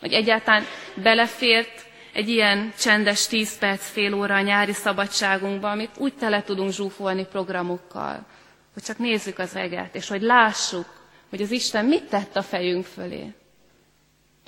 Hogy 0.00 0.12
egyáltalán 0.12 0.64
belefért 0.94 1.86
egy 2.12 2.28
ilyen 2.28 2.72
csendes 2.78 3.26
10 3.26 3.58
perc, 3.58 3.90
fél 3.90 4.14
óra 4.14 4.34
a 4.34 4.40
nyári 4.40 4.72
szabadságunkba, 4.72 5.70
amit 5.70 5.90
úgy 5.96 6.14
tele 6.14 6.42
tudunk 6.42 6.72
zsúfolni 6.72 7.24
programokkal, 7.26 8.26
hogy 8.72 8.82
csak 8.82 8.98
nézzük 8.98 9.38
az 9.38 9.56
eget, 9.56 9.94
és 9.94 10.08
hogy 10.08 10.22
lássuk, 10.22 10.86
hogy 11.30 11.42
az 11.42 11.50
Isten 11.50 11.84
mit 11.84 12.04
tett 12.04 12.36
a 12.36 12.42
fejünk 12.42 12.84
fölé. 12.84 13.34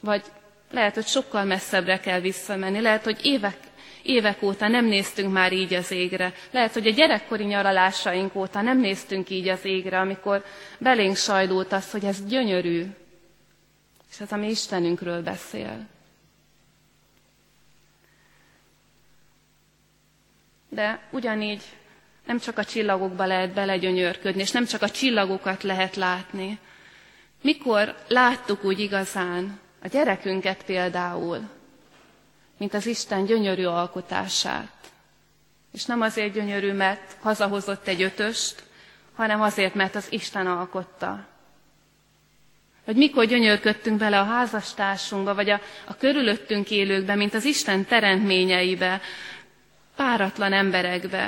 Vagy 0.03 0.23
lehet, 0.71 0.95
hogy 0.95 1.07
sokkal 1.07 1.45
messzebbre 1.45 2.01
kell 2.01 2.21
visszamenni, 2.21 2.81
lehet, 2.81 3.05
hogy 3.05 3.19
évek, 3.23 3.57
évek 4.03 4.43
óta 4.43 4.69
nem 4.69 4.85
néztünk 4.85 5.33
már 5.33 5.53
így 5.53 5.75
az 5.75 5.91
égre. 5.91 6.33
Lehet, 6.51 6.73
hogy 6.73 6.87
a 6.87 6.91
gyerekkori 6.91 7.45
nyaralásaink 7.45 8.35
óta 8.35 8.61
nem 8.61 8.79
néztünk 8.79 9.31
így 9.31 9.49
az 9.49 9.65
égre, 9.65 10.01
amikor 10.01 10.45
belénk 10.79 11.17
sajdult 11.17 11.73
az, 11.73 11.91
hogy 11.91 12.05
ez 12.05 12.27
gyönyörű, 12.27 12.87
és 14.11 14.21
az, 14.21 14.33
ami 14.33 14.49
Istenünkről 14.51 15.23
beszél. 15.23 15.87
De 20.69 21.01
ugyanígy 21.11 21.63
nem 22.27 22.39
csak 22.39 22.59
a 22.59 22.65
csillagokba 22.65 23.27
lehet 23.27 23.53
belegyönyörködni, 23.53 24.41
és 24.41 24.51
nem 24.51 24.65
csak 24.65 24.83
a 24.83 24.91
csillagokat 24.91 25.63
lehet 25.63 25.97
látni. 25.97 26.59
Mikor 27.43 27.95
láttuk 28.09 28.65
úgy 28.65 28.81
igazán 28.81 29.61
a 29.83 29.89
gyerekünket 29.89 30.65
például, 30.65 31.49
mint 32.59 32.75
az 32.75 32.87
Isten 32.87 33.25
gyönyörű 33.25 33.65
alkotását. 33.65 34.73
És 35.73 35.85
nem 35.85 36.01
azért 36.01 36.33
gyönyörű, 36.33 36.73
mert 36.73 37.17
hazahozott 37.21 37.87
egy 37.89 38.03
ötöst, 38.03 38.63
hanem 39.15 39.41
azért, 39.43 39.75
mert 39.75 39.95
az 39.95 40.07
Isten 40.13 40.47
alkotta. 40.47 41.27
Vagy 42.85 42.97
mikor 42.97 43.25
gyönyörködtünk 43.25 43.99
bele 43.99 44.21
a 44.21 44.25
házastársunkba, 44.25 45.35
vagy 45.35 45.51
a, 45.51 45.61
a 45.87 45.97
körülöttünk 45.97 46.71
élőkbe, 46.71 47.15
mint 47.15 47.35
az 47.35 47.45
Isten 47.45 47.85
teremtményeibe, 47.85 49.01
páratlan 49.97 50.53
emberekbe. 50.53 51.19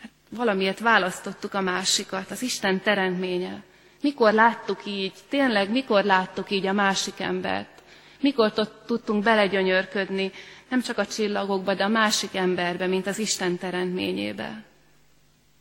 Hát 0.00 0.10
valamiért 0.28 0.78
választottuk 0.78 1.54
a 1.54 1.60
másikat, 1.60 2.30
az 2.30 2.42
Isten 2.42 2.80
teremtménye. 2.80 3.62
Mikor 4.00 4.32
láttuk 4.32 4.80
így, 4.86 5.12
tényleg 5.28 5.70
mikor 5.70 6.04
láttuk 6.04 6.50
így 6.50 6.66
a 6.66 6.72
másik 6.72 7.20
embert? 7.20 7.82
Mikor 8.20 8.52
tudtunk 8.86 9.22
belegyönyörködni 9.22 10.32
nem 10.68 10.80
csak 10.82 10.98
a 10.98 11.06
csillagokba, 11.06 11.74
de 11.74 11.84
a 11.84 11.88
másik 11.88 12.34
emberbe, 12.34 12.86
mint 12.86 13.06
az 13.06 13.18
Isten 13.18 13.56
teremtményébe? 13.58 14.62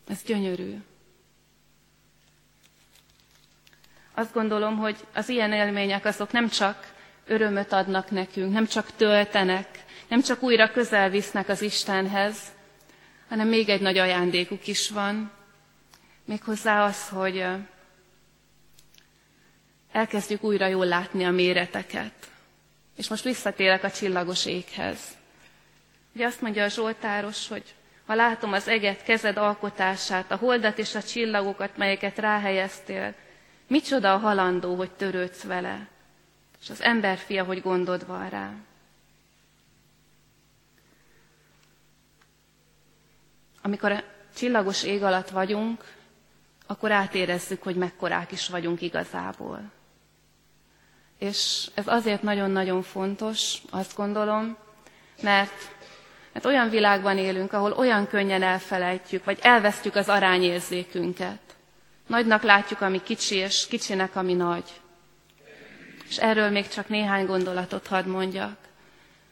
Ez 0.07 0.21
gyönyörű. 0.25 0.75
Azt 4.13 4.33
gondolom, 4.33 4.77
hogy 4.77 4.95
az 5.13 5.29
ilyen 5.29 5.53
élmények 5.53 6.05
azok 6.05 6.31
nem 6.31 6.49
csak 6.49 6.93
örömöt 7.27 7.71
adnak 7.71 8.11
nekünk, 8.11 8.53
nem 8.53 8.65
csak 8.67 8.91
töltenek, 8.95 9.67
nem 10.07 10.21
csak 10.21 10.43
újra 10.43 10.71
közel 10.71 11.09
visznek 11.09 11.49
az 11.49 11.61
Istenhez, 11.61 12.37
hanem 13.29 13.47
még 13.47 13.69
egy 13.69 13.81
nagy 13.81 13.97
ajándékuk 13.97 14.67
is 14.67 14.89
van, 14.89 15.31
méghozzá 16.25 16.85
az, 16.85 17.09
hogy 17.09 17.45
elkezdjük 19.97 20.43
újra 20.43 20.67
jól 20.67 20.85
látni 20.85 21.25
a 21.25 21.31
méreteket. 21.31 22.13
És 22.95 23.07
most 23.07 23.23
visszatérek 23.23 23.83
a 23.83 23.91
csillagos 23.91 24.45
éghez. 24.45 24.99
Ugye 26.13 26.25
azt 26.25 26.41
mondja 26.41 26.63
a 26.63 26.69
Zsoltáros, 26.69 27.47
hogy 27.47 27.63
ha 28.05 28.15
látom 28.15 28.53
az 28.53 28.67
eget, 28.67 29.03
kezed 29.03 29.37
alkotását, 29.37 30.31
a 30.31 30.35
holdat 30.35 30.77
és 30.77 30.95
a 30.95 31.03
csillagokat, 31.03 31.77
melyeket 31.77 32.17
ráhelyeztél, 32.17 33.13
Micsoda 33.67 34.13
a 34.13 34.17
halandó, 34.17 34.75
hogy 34.75 34.91
törődsz 34.91 35.43
vele, 35.43 35.87
és 36.61 36.69
az 36.69 36.81
emberfia, 36.81 37.43
hogy 37.43 37.61
gondod 37.61 38.07
van 38.07 38.29
rá. 38.29 38.53
Amikor 43.61 43.91
a 43.91 44.03
csillagos 44.35 44.83
ég 44.83 45.03
alatt 45.03 45.29
vagyunk, 45.29 45.83
akkor 46.67 46.91
átérezzük, 46.91 47.63
hogy 47.63 47.75
mekkorák 47.75 48.31
is 48.31 48.47
vagyunk 48.47 48.81
igazából. 48.81 49.71
És 51.17 51.67
ez 51.73 51.87
azért 51.87 52.21
nagyon-nagyon 52.21 52.81
fontos, 52.81 53.57
azt 53.69 53.95
gondolom, 53.95 54.57
mert, 55.21 55.71
mert 56.33 56.45
olyan 56.45 56.69
világban 56.69 57.17
élünk, 57.17 57.53
ahol 57.53 57.71
olyan 57.71 58.07
könnyen 58.07 58.43
elfelejtjük, 58.43 59.23
vagy 59.23 59.39
elvesztjük 59.41 59.95
az 59.95 60.09
arányérzékünket. 60.09 61.39
Nagynak 62.07 62.43
látjuk, 62.43 62.81
ami 62.81 63.03
kicsi, 63.03 63.35
és 63.35 63.67
kicsinek, 63.67 64.15
ami 64.15 64.33
nagy. 64.33 64.81
És 66.09 66.17
erről 66.17 66.49
még 66.49 66.67
csak 66.67 66.89
néhány 66.89 67.25
gondolatot 67.25 67.87
hadd 67.87 68.07
mondjak. 68.07 68.57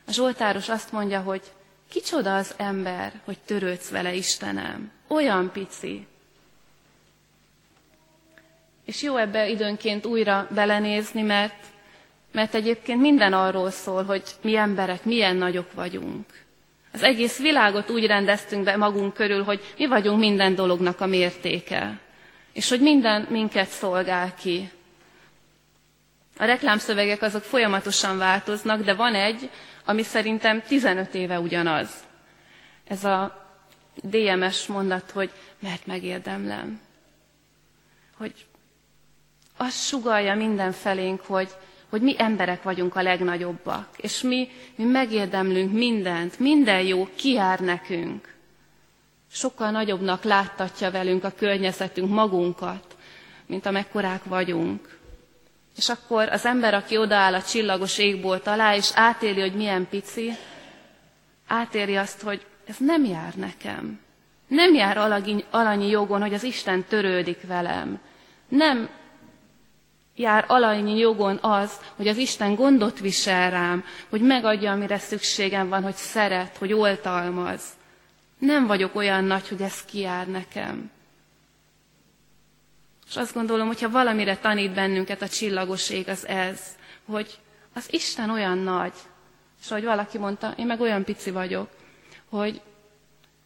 A 0.08 0.12
Zsoltáros 0.12 0.70
azt 0.70 0.92
mondja, 0.92 1.22
hogy 1.22 1.42
kicsoda 1.90 2.36
az 2.36 2.54
ember, 2.58 3.14
hogy 3.24 3.38
törődsz 3.46 3.90
vele, 3.90 4.14
Istenem. 4.14 4.92
Olyan 5.08 5.52
pici. 5.52 6.08
És 8.86 9.02
jó 9.02 9.18
ebbe 9.18 9.50
időnként 9.50 10.06
újra 10.06 10.48
belenézni, 10.52 11.22
mert, 11.22 11.66
mert 12.36 12.54
egyébként 12.56 13.02
minden 13.02 13.34
arról 13.34 13.72
szól, 13.72 14.04
hogy 14.04 14.24
mi 14.42 14.56
emberek 14.56 15.04
milyen 15.04 15.36
nagyok 15.36 15.74
vagyunk. 15.74 16.26
Az 16.94 17.04
egész 17.04 17.38
világot 17.40 17.90
úgy 17.90 18.06
rendeztünk 18.06 18.64
be 18.64 18.76
magunk 18.78 19.14
körül, 19.14 19.44
hogy 19.44 19.74
mi 19.78 19.86
vagyunk 19.88 20.20
minden 20.20 20.56
dolognak 20.56 21.02
a 21.02 21.06
mértéke, 21.06 22.00
és 22.54 22.70
hogy 22.70 22.82
minden 22.82 23.28
minket 23.30 23.68
szolgál 23.68 24.34
ki. 24.36 24.70
A 26.38 26.46
reklámszövegek 26.46 27.22
azok 27.22 27.44
folyamatosan 27.44 28.18
változnak, 28.18 28.82
de 28.84 28.94
van 28.94 29.16
egy, 29.16 29.50
ami 29.86 30.04
szerintem 30.04 30.62
15 30.62 31.14
éve 31.14 31.40
ugyanaz. 31.40 31.90
Ez 32.88 33.04
a 33.04 33.46
DMS 34.04 34.66
mondat, 34.68 35.12
hogy 35.12 35.30
mert 35.60 35.86
megérdemlem. 35.86 36.80
Hogy 38.18 38.34
azt 39.58 39.86
sugalja 39.88 40.36
mindenfelénk, 40.36 41.22
hogy, 41.22 41.50
hogy 41.96 42.04
mi 42.04 42.16
emberek 42.18 42.64
vagyunk 42.64 42.96
a 42.96 43.02
legnagyobbak, 43.02 43.88
és 43.98 44.22
mi, 44.22 44.50
mi 44.76 44.84
megérdemlünk 44.84 45.72
mindent, 45.72 46.40
minden 46.40 46.82
jó 46.82 47.08
kiár 47.16 47.60
nekünk. 47.60 48.34
Sokkal 49.32 49.72
nagyobbnak 49.72 50.24
láttatja 50.24 50.92
velünk 50.92 51.24
a 51.24 51.32
környezetünk 51.38 52.10
magunkat, 52.10 52.96
mint 53.46 53.66
amekkorák 53.66 54.24
vagyunk. 54.24 55.00
És 55.78 55.90
akkor 55.90 56.30
az 56.30 56.46
ember, 56.46 56.74
aki 56.74 56.98
odaáll 56.98 57.34
a 57.34 57.42
csillagos 57.44 57.98
égbolt 57.98 58.48
alá, 58.48 58.76
és 58.76 58.92
átéli, 58.94 59.40
hogy 59.40 59.56
milyen 59.56 59.88
pici, 59.90 60.32
átéri 61.48 61.96
azt, 61.96 62.22
hogy 62.22 62.46
ez 62.68 62.76
nem 62.80 63.06
jár 63.06 63.34
nekem. 63.36 64.00
Nem 64.48 64.74
jár 64.74 64.98
alanyi 65.52 65.90
jogon, 65.90 66.22
hogy 66.22 66.34
az 66.34 66.44
Isten 66.44 66.84
törődik 66.84 67.48
velem. 67.48 68.00
Nem 68.48 68.90
jár 70.16 70.46
alanyi 70.48 70.98
jogon 70.98 71.38
az, 71.42 71.72
hogy 71.96 72.08
az 72.08 72.18
Isten 72.18 72.56
gondot 72.56 73.00
visel 73.00 73.50
rám, 73.50 73.84
hogy 74.10 74.22
megadja, 74.22 74.72
amire 74.72 74.98
szükségem 74.98 75.70
van, 75.70 75.84
hogy 75.84 75.96
szeret, 75.96 76.58
hogy 76.58 76.74
oltalmaz. 76.74 77.64
Nem 78.38 78.68
vagyok 78.68 78.96
olyan 78.96 79.24
nagy, 79.24 79.48
hogy 79.48 79.62
ez 79.62 79.86
kiár 79.86 80.28
nekem. 80.28 80.92
És 83.10 83.16
azt 83.18 83.34
gondolom, 83.34 83.68
hogyha 83.68 83.90
valamire 83.90 84.38
tanít 84.38 84.74
bennünket 84.74 85.22
a 85.22 85.28
csillagos 85.28 85.90
ég, 85.90 86.10
az 86.10 86.28
ez, 86.28 86.60
hogy 87.06 87.40
az 87.74 87.94
Isten 87.94 88.30
olyan 88.30 88.58
nagy, 88.58 88.94
és 89.64 89.72
ahogy 89.72 89.84
valaki 89.84 90.18
mondta, 90.18 90.54
én 90.58 90.66
meg 90.66 90.82
olyan 90.82 91.04
pici 91.04 91.32
vagyok, 91.32 91.70
hogy 92.30 92.62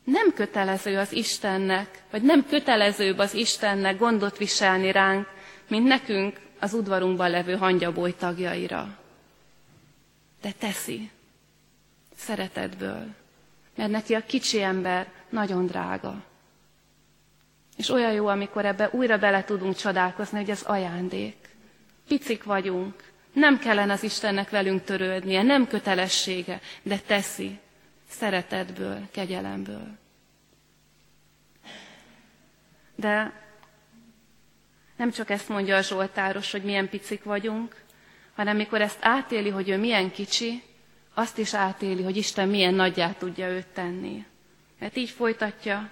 nem 0.04 0.34
kötelező 0.34 0.98
az 0.98 1.14
Istennek, 1.14 2.04
vagy 2.12 2.22
nem 2.22 2.46
kötelezőbb 2.46 3.18
az 3.18 3.34
Istennek 3.34 3.98
gondot 3.98 4.38
viselni 4.38 4.92
ránk, 4.92 5.28
mint 5.68 5.88
nekünk 5.88 6.38
az 6.60 6.74
udvarunkban 6.74 7.30
levő 7.30 7.56
hangyaboly 7.56 8.16
tagjaira. 8.16 8.98
De 10.42 10.51
teszi. 10.51 11.10
Szeretetből. 12.16 13.06
Mert 13.75 13.92
neki 13.92 14.13
a 14.13 14.25
kicsi 14.25 14.62
ember 14.62 15.12
nagyon 15.30 15.66
drága. 15.66 16.24
És 17.78 17.89
olyan 17.89 18.12
jó, 18.12 18.28
amikor 18.28 18.66
ebbe 18.66 18.89
újra 18.92 19.18
bele 19.18 19.44
tudunk 19.44 19.75
csodálkozni, 19.75 20.38
hogy 20.38 20.50
ez 20.50 20.62
ajándék. 20.62 21.36
Picik 22.08 22.44
vagyunk, 22.44 23.12
nem 23.34 23.60
kellene 23.60 23.94
az 23.94 24.04
Istennek 24.04 24.50
velünk 24.50 24.84
törődnie, 24.84 25.42
nem 25.42 25.68
kötelessége, 25.68 26.60
de 26.82 26.98
teszi, 26.98 27.60
szeretetből, 28.10 29.08
kegyelemből. 29.12 29.88
De 32.96 33.34
nem 35.00 35.12
csak 35.12 35.29
ezt 35.29 35.50
mondja 35.50 35.77
a 35.77 35.82
Zsoltáros, 35.82 36.51
hogy 36.51 36.63
milyen 36.63 36.89
picik 36.89 37.24
vagyunk, 37.24 37.75
hanem 38.36 38.56
mikor 38.56 38.82
ezt 38.82 38.98
átéli, 39.01 39.50
hogy 39.50 39.70
ő 39.70 39.77
milyen 39.77 40.12
kicsi, 40.12 40.63
azt 41.13 41.38
is 41.38 41.53
átéli, 41.53 42.03
hogy 42.03 42.18
Isten 42.18 42.50
milyen 42.50 42.74
nagyját 42.74 43.18
tudja 43.18 43.48
őt 43.48 43.68
tenni. 43.68 44.25
Mert 44.79 44.98
így 44.98 45.10
folytatja, 45.10 45.89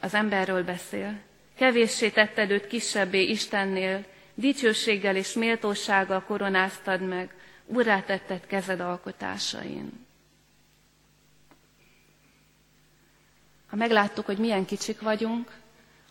az 0.00 0.14
emberről 0.14 0.64
beszél. 0.64 1.18
Kevéssé 1.56 2.10
tetted 2.10 2.50
őt 2.50 2.66
kisebbé 2.66 3.22
Istennél, 3.22 4.04
dicsőséggel 4.34 5.16
és 5.16 5.32
méltósággal 5.32 6.22
koronáztad 6.22 7.00
meg, 7.00 7.34
urrá 7.66 8.00
tetted 8.02 8.46
kezed 8.46 8.80
alkotásain. 8.80 10.06
Ha 13.66 13.76
megláttuk, 13.76 14.26
hogy 14.26 14.38
milyen 14.38 14.64
kicsik 14.64 15.00
vagyunk, 15.00 15.64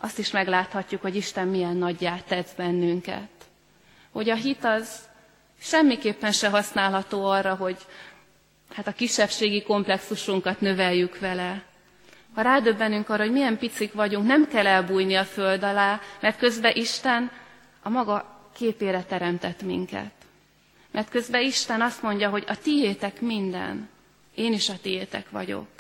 azt 0.06 0.20
is 0.20 0.32
megláthatjuk, 0.32 1.02
hogy 1.02 1.15
Isten 1.15 1.48
milyen 1.48 1.76
nagyját 1.76 2.24
tett 2.26 2.50
bennünket. 2.58 3.30
Hogy 4.12 4.30
a 4.30 4.36
hit 4.36 4.63
az 4.65 5.00
semmiképpen 5.60 6.32
se 6.32 6.50
használható 6.50 7.26
arra, 7.26 7.56
hogy 7.56 7.78
hát 8.74 8.88
a 8.88 8.91
kisebbségi 8.91 9.62
komplexusunkat 9.63 10.62
növeljük 10.62 11.20
vele. 11.20 11.63
Ha 12.34 12.41
rádöbbenünk 12.41 13.10
arra, 13.10 13.24
hogy 13.24 13.32
milyen 13.32 13.58
picik 13.58 13.94
vagyunk, 13.94 14.28
nem 14.28 14.48
kell 14.48 14.68
elbújni 14.68 15.15
a 15.15 15.24
föld 15.24 15.63
alá, 15.63 16.00
mert 16.22 16.38
közben 16.38 16.76
Isten 16.76 17.32
a 17.82 17.89
maga 17.89 18.39
képére 18.56 19.04
teremtett 19.04 19.62
minket. 19.62 20.12
Mert 20.91 21.10
közben 21.10 21.41
Isten 21.41 21.82
azt 21.82 22.02
mondja, 22.02 22.30
hogy 22.30 22.44
a 22.48 22.58
tiétek 22.58 23.22
minden, 23.22 23.89
én 24.36 24.54
is 24.54 24.70
a 24.70 24.78
tiétek 24.82 25.30
vagyok 25.30 25.75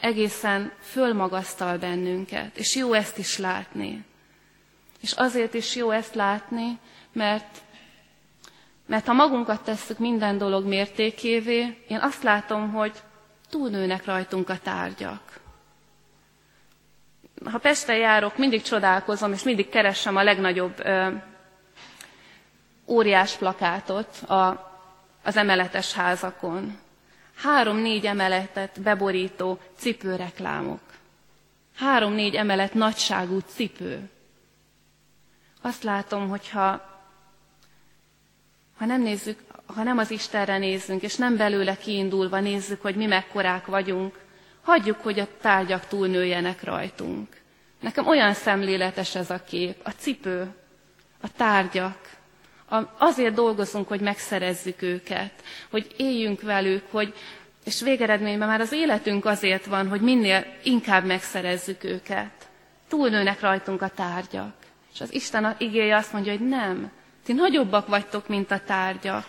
egészen 0.00 0.72
fölmagasztal 0.80 1.78
bennünket, 1.78 2.56
és 2.56 2.76
jó 2.76 2.92
ezt 2.92 3.18
is 3.18 3.38
látni. 3.38 4.04
És 5.00 5.12
azért 5.12 5.54
is 5.54 5.76
jó 5.76 5.90
ezt 5.90 6.14
látni, 6.14 6.78
mert, 7.12 7.58
mert 8.86 9.06
ha 9.06 9.12
magunkat 9.12 9.64
tesszük 9.64 9.98
minden 9.98 10.38
dolog 10.38 10.66
mértékévé, 10.66 11.84
én 11.88 11.98
azt 11.98 12.22
látom, 12.22 12.72
hogy 12.72 12.92
túlnőnek 13.50 14.04
rajtunk 14.04 14.48
a 14.48 14.58
tárgyak. 14.58 15.40
Ha 17.44 17.58
Pestre 17.58 17.96
járok, 17.96 18.36
mindig 18.36 18.62
csodálkozom, 18.62 19.32
és 19.32 19.42
mindig 19.42 19.68
keresem 19.68 20.16
a 20.16 20.22
legnagyobb 20.22 20.78
ö, 20.78 21.08
óriás 22.86 23.36
plakátot 23.36 24.16
a, 24.16 24.70
az 25.22 25.36
emeletes 25.36 25.92
házakon 25.92 26.78
három-négy 27.42 28.06
emeletet 28.06 28.80
beborító 28.82 29.58
cipőreklámok. 29.76 30.80
Három-négy 31.76 32.34
emelet 32.34 32.74
nagyságú 32.74 33.38
cipő. 33.38 34.10
Azt 35.62 35.82
látom, 35.82 36.28
hogyha 36.28 36.86
ha 38.76 38.84
nem 38.84 39.02
nézzük, 39.02 39.38
ha 39.66 39.82
nem 39.82 39.98
az 39.98 40.10
Istenre 40.10 40.58
nézzünk, 40.58 41.02
és 41.02 41.16
nem 41.16 41.36
belőle 41.36 41.76
kiindulva 41.76 42.40
nézzük, 42.40 42.82
hogy 42.82 42.96
mi 42.96 43.06
mekkorák 43.06 43.66
vagyunk, 43.66 44.18
hagyjuk, 44.62 45.00
hogy 45.00 45.18
a 45.18 45.26
tárgyak 45.40 45.86
túlnőjenek 45.86 46.62
rajtunk. 46.64 47.36
Nekem 47.80 48.06
olyan 48.06 48.34
szemléletes 48.34 49.14
ez 49.14 49.30
a 49.30 49.42
kép, 49.44 49.76
a 49.84 49.90
cipő, 49.90 50.54
a 51.20 51.32
tárgyak, 51.36 52.17
azért 52.98 53.34
dolgozunk, 53.34 53.88
hogy 53.88 54.00
megszerezzük 54.00 54.82
őket, 54.82 55.32
hogy 55.70 55.94
éljünk 55.96 56.40
velük, 56.40 56.82
hogy, 56.90 57.14
és 57.64 57.80
végeredményben 57.80 58.48
már 58.48 58.60
az 58.60 58.72
életünk 58.72 59.24
azért 59.24 59.66
van, 59.66 59.88
hogy 59.88 60.00
minél 60.00 60.44
inkább 60.62 61.04
megszerezzük 61.04 61.84
őket. 61.84 62.30
Túlnőnek 62.88 63.40
rajtunk 63.40 63.82
a 63.82 63.88
tárgyak. 63.88 64.54
És 64.92 65.00
az 65.00 65.14
Isten 65.14 65.54
igéje 65.58 65.96
azt 65.96 66.12
mondja, 66.12 66.32
hogy 66.32 66.48
nem, 66.48 66.90
ti 67.24 67.32
nagyobbak 67.32 67.86
vagytok, 67.86 68.28
mint 68.28 68.50
a 68.50 68.60
tárgyak. 68.66 69.26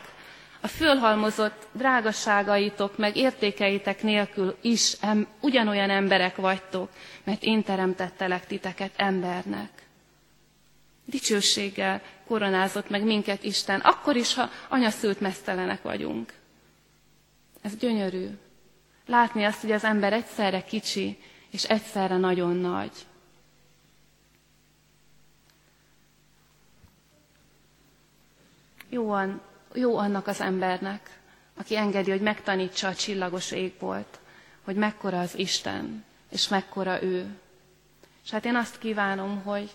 A 0.62 0.67
fölhalmozott 0.67 1.67
drágaságaitok 1.71 2.97
meg 2.97 3.17
értékeitek 3.17 4.04
nélkül 4.04 4.58
is 4.62 4.95
em, 5.02 5.28
ugyanolyan 5.41 5.89
emberek 5.89 6.36
vagytok, 6.36 6.89
mert 7.23 7.43
én 7.43 7.63
teremtettelek 7.63 8.45
titeket 8.45 8.91
embernek. 8.95 9.69
Dicsőséggel 11.10 12.02
koronázott 12.28 12.89
meg 12.89 13.04
minket 13.04 13.43
Isten, 13.43 13.80
akkor 13.80 14.15
is, 14.15 14.34
ha 14.34 14.50
anyaszült 14.67 15.19
mesztelenek 15.19 15.82
vagyunk. 15.82 16.34
Ez 17.62 17.76
gyönyörű. 17.76 18.28
Látni 19.06 19.43
azt, 19.43 19.62
hogy 19.62 19.72
az 19.72 19.84
ember 19.84 20.13
egyszerre 20.13 20.63
kicsi, 20.63 21.17
és 21.52 21.63
egyszerre 21.63 22.17
nagyon 22.17 22.56
nagy. 22.56 22.91
Jó, 28.89 29.12
an, 29.12 29.41
jó 29.74 29.98
annak 29.98 30.28
az 30.28 30.41
embernek, 30.41 31.19
aki 31.56 31.76
engedi, 31.78 32.10
hogy 32.12 32.22
megtanítsa 32.22 32.88
a 32.88 32.95
csillagos 32.95 33.52
égbolt, 33.52 34.19
hogy 34.63 34.76
mekkora 34.76 35.19
az 35.19 35.38
Isten, 35.38 36.06
és 36.30 36.48
mekkora 36.48 37.04
ő. 37.04 37.38
És 38.24 38.30
hát 38.32 38.45
én 38.45 38.56
azt 38.56 38.78
kívánom, 38.80 39.41
hogy 39.43 39.69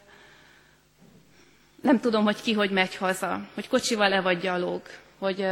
nem 1.84 2.00
tudom, 2.00 2.24
hogy 2.24 2.40
ki 2.42 2.52
hogy 2.52 2.70
megy 2.70 2.96
haza, 2.96 3.40
hogy 3.54 3.68
kocsival-e 3.68 4.20
vagy 4.20 4.38
gyalog, 4.38 4.82
hogy 5.18 5.42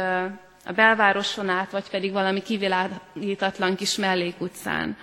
a 0.65 0.71
belvároson 0.75 1.49
át, 1.49 1.71
vagy 1.71 1.89
pedig 1.89 2.11
valami 2.11 2.41
kivilágítatlan 2.41 3.75
kis 3.75 3.95
mellékutcán. 3.95 4.97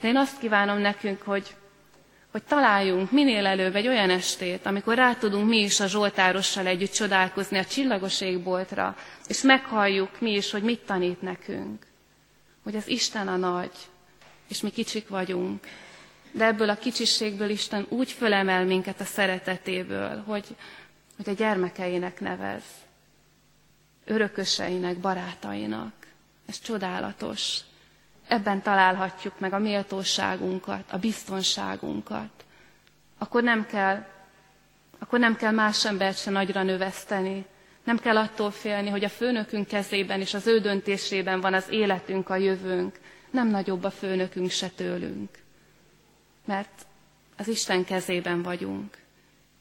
De 0.00 0.08
én 0.08 0.16
azt 0.16 0.38
kívánom 0.38 0.78
nekünk, 0.78 1.22
hogy, 1.22 1.54
hogy 2.30 2.42
találjunk 2.42 3.10
minél 3.10 3.46
előbb 3.46 3.76
egy 3.76 3.88
olyan 3.88 4.10
estét, 4.10 4.66
amikor 4.66 4.94
rá 4.96 5.14
tudunk 5.14 5.48
mi 5.48 5.58
is 5.58 5.80
a 5.80 5.86
Zsoltárossal 5.86 6.66
együtt 6.66 6.92
csodálkozni 6.92 7.58
a 7.58 7.64
csillagos 7.64 8.20
égboltra, 8.20 8.96
és 9.28 9.42
meghalljuk 9.42 10.20
mi 10.20 10.30
is, 10.30 10.50
hogy 10.50 10.62
mit 10.62 10.80
tanít 10.80 11.22
nekünk. 11.22 11.86
hogy 12.64 12.76
az 12.76 12.88
Isten 12.88 13.28
a 13.28 13.36
nagy, 13.36 13.72
és 14.48 14.60
mi 14.60 14.70
kicsik 14.70 15.08
vagyunk, 15.08 15.66
de 16.32 16.44
ebből 16.44 16.68
a 16.70 16.76
kicsiségből 16.76 17.50
Isten 17.50 17.86
úgy 17.88 18.10
fölemel 18.12 18.64
minket 18.64 19.00
a 19.00 19.04
szeretetéből, 19.04 20.22
hogy, 20.26 20.46
hogy 21.16 21.28
a 21.28 21.36
gyermekeinek 21.36 22.20
nevez, 22.20 22.62
örököseinek, 24.04 24.96
barátainak. 24.98 25.92
Ez 26.46 26.60
csodálatos. 26.60 27.58
Ebben 28.28 28.62
találhatjuk 28.62 29.38
meg 29.40 29.52
a 29.52 29.58
méltóságunkat, 29.58 30.84
a 30.90 30.98
biztonságunkat. 30.98 32.44
Akkor 33.18 33.42
nem 33.42 33.66
kell, 33.66 34.06
akkor 34.98 35.18
nem 35.18 35.36
kell 35.36 35.52
más 35.52 35.84
embert 35.84 36.18
se 36.18 36.30
nagyra 36.30 36.62
növeszteni, 36.62 37.46
nem 37.84 37.98
kell 37.98 38.16
attól 38.16 38.50
félni, 38.50 38.88
hogy 38.88 39.04
a 39.04 39.08
főnökünk 39.08 39.66
kezében 39.66 40.20
és 40.20 40.34
az 40.34 40.46
ő 40.46 40.60
döntésében 40.60 41.40
van 41.40 41.54
az 41.54 41.66
életünk, 41.70 42.28
a 42.28 42.36
jövőnk. 42.36 43.00
Nem 43.30 43.48
nagyobb 43.48 43.84
a 43.84 43.90
főnökünk 43.90 44.50
se 44.50 44.68
tőlünk. 44.68 45.41
Mert 46.44 46.86
az 47.36 47.48
Isten 47.48 47.84
kezében 47.84 48.42
vagyunk. 48.42 48.98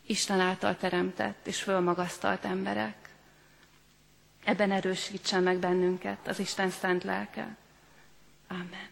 Isten 0.06 0.39
által 0.39 0.78
teremtett 0.78 1.48
és 1.48 1.62
fölmagasztalt 1.62 2.46
emberek. 2.46 3.10
Ebben 4.44 4.72
erősítsen 4.72 5.44
meg 5.44 5.58
bennünket 5.58 6.28
az 6.28 6.39
Isten 6.39 6.70
szent 6.70 7.04
lelke. 7.04 7.56
Amen. 8.48 8.89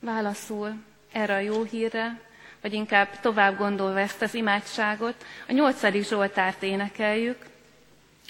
Válaszul 0.00 0.82
erre 1.12 1.34
a 1.34 1.38
jó 1.38 1.62
hírre, 1.62 2.20
vagy 2.60 2.72
inkább 2.72 3.20
tovább 3.20 3.56
gondolva 3.56 4.00
ezt 4.00 4.22
az 4.22 4.34
imádságot, 4.34 5.24
a 5.48 5.52
nyolcadik 5.52 6.06
Zsoltárt 6.06 6.62
énekeljük, 6.62 7.46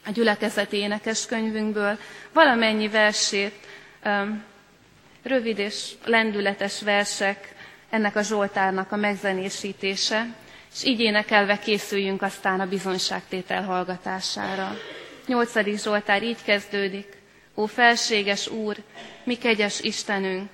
a 0.07 0.11
gyülekezeti 0.11 0.77
énekes 0.77 1.27
könyvünkből, 1.27 1.99
valamennyi 2.33 2.89
versét, 2.89 3.55
rövid 5.23 5.59
és 5.59 5.91
lendületes 6.05 6.83
versek 6.83 7.55
ennek 7.91 8.17
a 8.17 8.23
Zsoltárnak 8.23 8.93
a 8.93 8.97
megzenésítése, 8.97 10.27
és 10.75 10.85
így 10.85 11.01
énekelve 11.01 11.59
készüljünk 11.59 12.23
aztán 12.23 12.61
a 12.61 12.67
bizonyságtétel 12.69 13.63
hallgatására. 13.63 14.77
Nyolcadik 15.27 15.79
Zsoltár 15.79 16.23
így 16.23 16.43
kezdődik. 16.45 17.23
Ó 17.57 17.67
felséges 17.67 18.49
Úr, 18.49 18.77
mi 19.25 19.35
kegyes 19.39 19.81
Istenünk, 19.81 20.51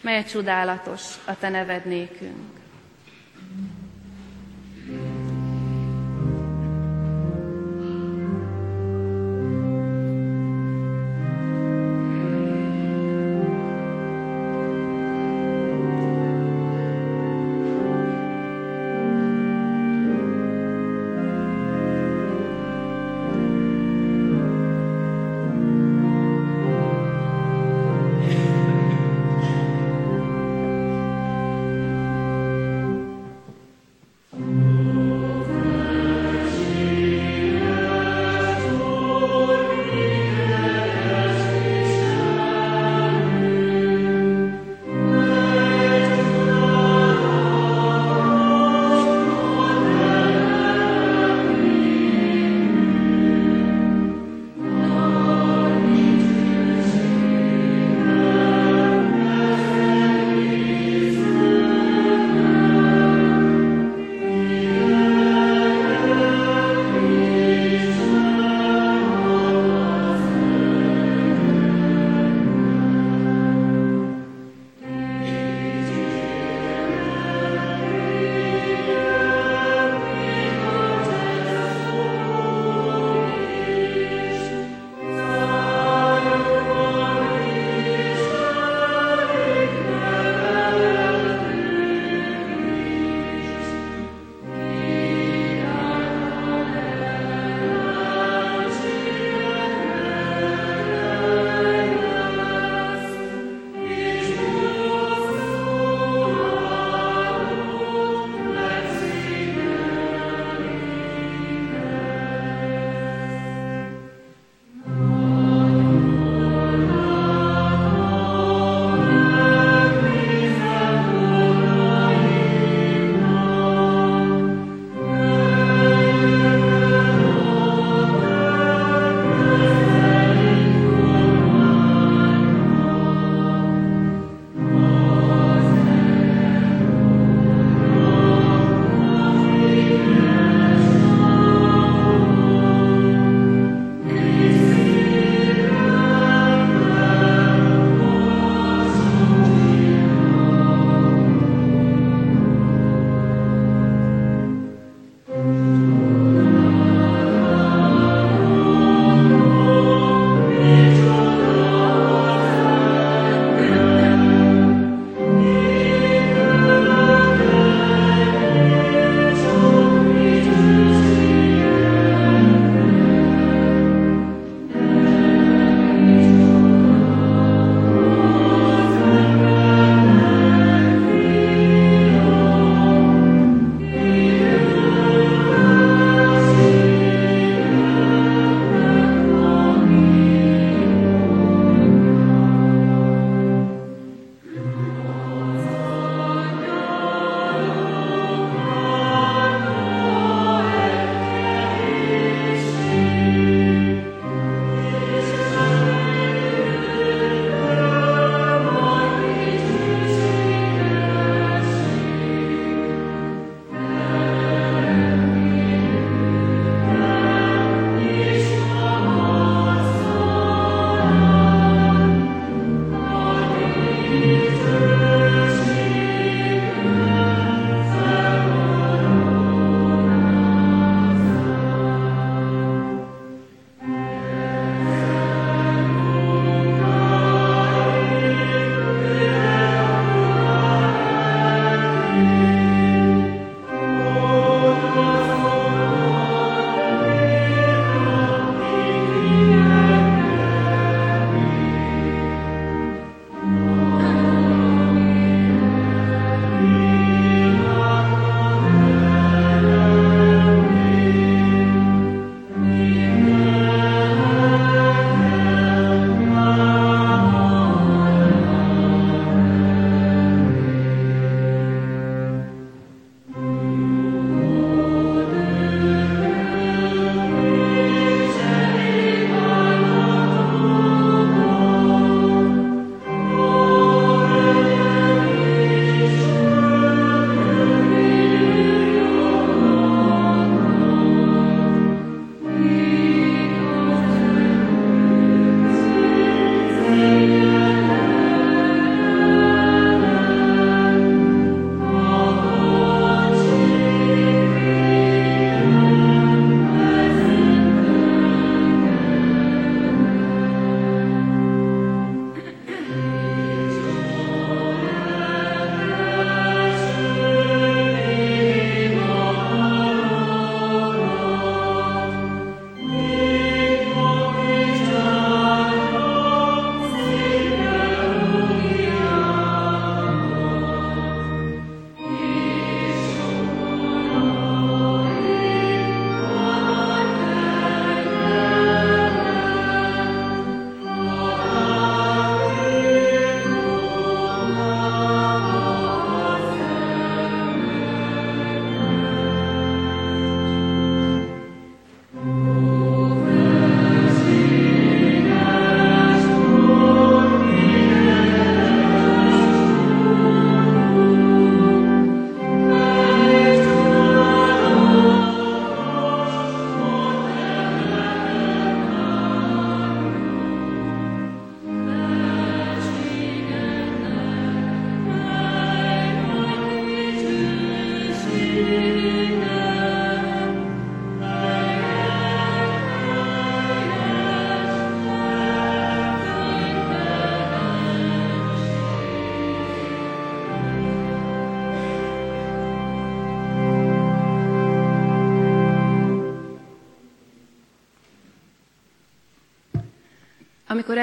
mely 0.00 0.24
csodálatos 0.24 1.02
a 1.24 1.38
Te 1.38 1.48
neved 1.48 1.84
nékünk. 1.86 2.59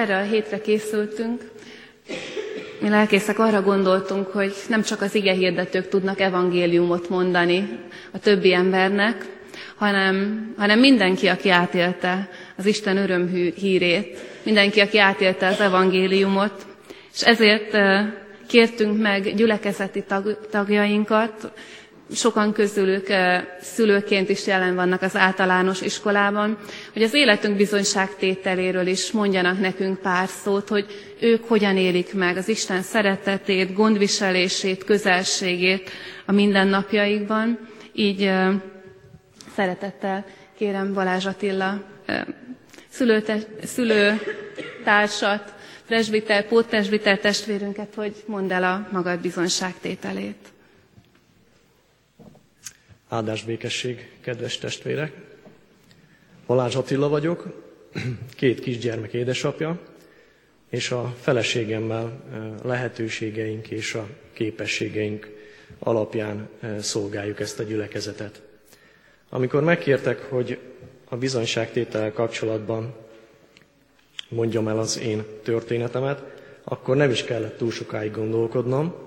Erre 0.10 0.20
a 0.20 0.30
hétre 0.30 0.62
készültünk, 0.62 1.41
mi 2.80 2.89
lelkészek 2.89 3.39
arra 3.39 3.62
gondoltunk, 3.62 4.28
hogy 4.28 4.54
nem 4.70 4.82
csak 4.82 5.02
az 5.02 5.15
ige 5.15 5.34
hirdetők 5.34 5.88
tudnak 5.88 6.20
evangéliumot 6.20 7.10
mondani 7.10 7.80
a 8.12 8.20
többi 8.20 8.54
embernek, 8.54 9.26
hanem, 9.76 10.48
hanem 10.58 10.80
mindenki, 10.80 11.28
aki 11.28 11.50
átélte 11.50 12.30
az 12.58 12.65
Isten 12.65 12.98
öröm 12.98 13.28
hírét, 13.56 14.20
mindenki, 14.43 14.80
aki 14.80 15.00
átélte 15.00 15.48
az 15.48 15.60
evangéliumot, 15.60 16.65
és 17.13 17.22
ezért 17.22 17.78
kértünk 18.48 19.02
meg 19.02 19.36
gyülekezeti 19.36 20.04
tag, 20.04 20.48
tagjainkat, 20.50 21.52
sokan 22.12 22.54
közülük 22.54 23.08
szülőként 23.62 24.30
is 24.30 24.48
jelen 24.48 24.76
vannak 24.76 25.02
az 25.02 25.15
általános 25.15 25.82
iskolában, 25.82 26.58
hogy 26.93 27.04
az 27.04 27.13
életünk 27.13 27.58
bizonyságtételéről 27.58 28.88
is 28.88 29.12
mondjanak 29.12 29.60
nekünk 29.60 30.00
pár 30.00 30.28
szót, 30.28 30.67
hogy 30.67 30.86
ők 31.20 31.43
hogyan 31.48 31.78
élik 31.78 32.13
meg 32.13 32.38
az 32.38 32.48
Isten 32.50 32.82
szeretetét, 32.82 33.74
gondviselését, 33.74 34.84
közelségét 34.84 35.89
a 36.26 36.32
mindennapjaikban. 36.32 37.60
Így 37.93 38.32
szeretettel 39.56 40.26
kérem 40.58 40.93
Balázs 40.93 41.26
Attila 41.26 41.82
szülőte, 42.89 43.38
szülőtársat, 43.63 45.54
presbiter, 45.88 46.48
pótpresbiter 46.48 47.20
testvérünket, 47.20 47.93
hogy 47.96 48.13
mondd 48.26 48.52
el 48.52 48.63
a 48.63 48.88
magad 48.91 49.20
bizonyságtételét. 49.20 50.36
Áldás 53.10 53.43
békesség, 53.43 54.10
kedves 54.22 54.58
testvérek! 54.58 55.12
Balázs 56.46 56.76
Attila 56.76 57.10
vagyok, 57.10 57.46
két 58.36 58.60
kisgyermek 58.60 59.13
édesapja, 59.13 59.80
és 60.70 60.91
a 60.91 61.15
feleségemmel 61.20 62.24
eh, 62.32 62.39
lehetőségeink 62.63 63.67
és 63.70 63.93
a 63.93 64.08
képességeink 64.34 65.30
alapján 65.80 66.50
eh, 66.60 66.80
szolgáljuk 66.80 67.39
ezt 67.39 67.60
a 67.60 67.63
gyülekezetet. 67.63 68.41
Amikor 69.30 69.63
megkértek, 69.63 70.20
hogy 70.24 70.60
a 71.10 71.17
bizonyságtétel 71.17 72.12
kapcsolatban 72.12 72.96
mondjam 74.30 74.67
el 74.67 74.80
az 74.80 75.00
én 75.00 75.24
történetemet, 75.43 76.24
akkor 76.63 76.96
nem 76.96 77.10
is 77.10 77.24
kellett 77.24 77.58
túl 77.58 77.72
sokáig 77.72 78.12
gondolkodnom, 78.12 79.07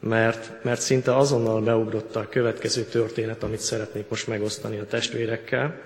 mert, 0.00 0.64
mert 0.64 0.80
szinte 0.80 1.16
azonnal 1.16 1.60
beugrott 1.60 2.16
a 2.16 2.28
következő 2.28 2.82
történet, 2.82 3.42
amit 3.42 3.60
szeretnék 3.60 4.08
most 4.08 4.26
megosztani 4.26 4.78
a 4.78 4.86
testvérekkel. 4.86 5.82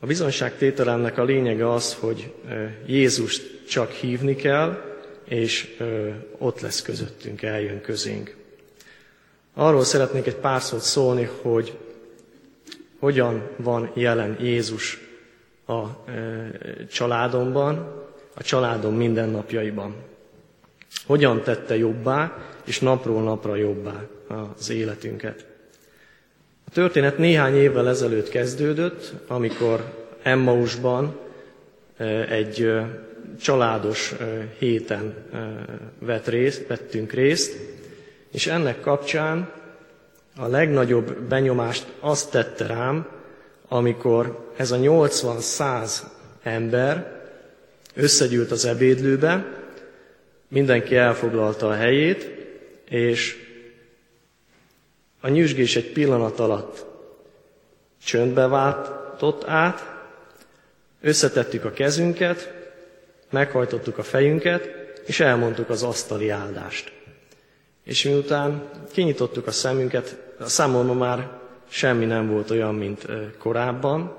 A 0.00 0.06
bizonyságtételemnek 0.06 1.18
a 1.18 1.24
lényege 1.24 1.72
az, 1.72 1.94
hogy 1.94 2.32
Jézust 2.86 3.66
csak 3.68 3.90
hívni 3.90 4.36
kell, 4.36 4.82
és 5.24 5.76
ott 6.38 6.60
lesz 6.60 6.82
közöttünk, 6.82 7.42
eljön 7.42 7.80
közénk. 7.80 8.36
Arról 9.54 9.84
szeretnék 9.84 10.26
egy 10.26 10.36
pár 10.36 10.62
szót 10.62 10.80
szólni, 10.80 11.28
hogy 11.42 11.78
hogyan 12.98 13.48
van 13.56 13.90
jelen 13.94 14.36
Jézus 14.40 15.00
a 15.66 15.82
családomban, 16.90 18.02
a 18.34 18.42
családom 18.42 18.94
mindennapjaiban. 18.94 19.94
Hogyan 21.06 21.42
tette 21.42 21.76
jobbá, 21.76 22.38
és 22.64 22.80
napról 22.80 23.22
napra 23.22 23.56
jobbá 23.56 24.02
az 24.56 24.70
életünket. 24.70 25.46
A 26.66 26.70
történet 26.70 27.18
néhány 27.18 27.56
évvel 27.56 27.88
ezelőtt 27.88 28.28
kezdődött, 28.28 29.12
amikor 29.26 29.84
Emmausban 30.22 31.16
egy 32.28 32.72
családos 33.40 34.14
héten 34.58 35.14
vett 35.98 36.26
részt, 36.26 36.66
vettünk 36.66 37.12
részt, 37.12 37.56
és 38.30 38.46
ennek 38.46 38.80
kapcsán 38.80 39.50
a 40.36 40.46
legnagyobb 40.46 41.20
benyomást 41.20 41.86
azt 42.00 42.30
tette 42.30 42.66
rám, 42.66 43.06
amikor 43.68 44.48
ez 44.56 44.70
a 44.70 44.76
80-100 44.76 45.92
ember 46.42 47.20
összegyűlt 47.94 48.50
az 48.50 48.64
ebédlőbe, 48.64 49.61
Mindenki 50.52 50.96
elfoglalta 50.96 51.68
a 51.68 51.74
helyét, 51.74 52.30
és 52.88 53.36
a 55.20 55.28
nyüzsgés 55.28 55.76
egy 55.76 55.92
pillanat 55.92 56.38
alatt 56.38 56.84
csöndbe 58.04 58.46
váltott 58.46 59.44
át, 59.48 59.94
összetettük 61.00 61.64
a 61.64 61.72
kezünket, 61.72 62.52
meghajtottuk 63.30 63.98
a 63.98 64.02
fejünket, 64.02 64.68
és 65.06 65.20
elmondtuk 65.20 65.70
az 65.70 65.82
asztali 65.82 66.28
áldást. 66.28 66.92
És 67.84 68.04
miután 68.04 68.68
kinyitottuk 68.92 69.46
a 69.46 69.50
szemünket, 69.50 70.16
a 70.38 70.48
számomra 70.48 70.94
már 70.94 71.30
semmi 71.68 72.04
nem 72.04 72.28
volt 72.28 72.50
olyan, 72.50 72.74
mint 72.74 73.06
korábban, 73.38 74.16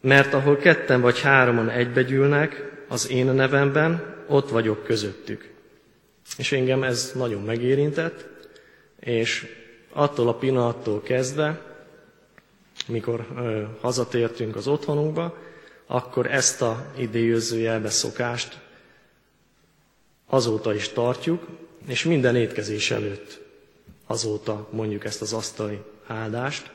mert 0.00 0.34
ahol 0.34 0.56
ketten 0.56 1.00
vagy 1.00 1.20
háromon 1.20 1.68
egybegyűlnek 1.68 2.75
az 2.88 3.10
én 3.10 3.26
nevemben, 3.26 4.14
ott 4.26 4.48
vagyok 4.48 4.84
közöttük. 4.84 5.50
És 6.38 6.52
engem 6.52 6.82
ez 6.82 7.12
nagyon 7.14 7.42
megérintett, 7.42 8.28
és 9.00 9.46
attól 9.92 10.28
a 10.28 10.34
pillanattól 10.34 11.02
kezdve, 11.02 11.62
mikor 12.86 13.26
ö, 13.36 13.62
hazatértünk 13.80 14.56
az 14.56 14.66
otthonunkba, 14.66 15.38
akkor 15.86 16.26
ezt 16.26 16.62
a 16.62 16.92
idézőjelbe 16.98 17.90
szokást 17.90 18.58
azóta 20.26 20.74
is 20.74 20.88
tartjuk, 20.88 21.46
és 21.86 22.04
minden 22.04 22.36
étkezés 22.36 22.90
előtt 22.90 23.40
azóta 24.06 24.68
mondjuk 24.70 25.04
ezt 25.04 25.22
az 25.22 25.32
asztali 25.32 25.78
áldást. 26.06 26.70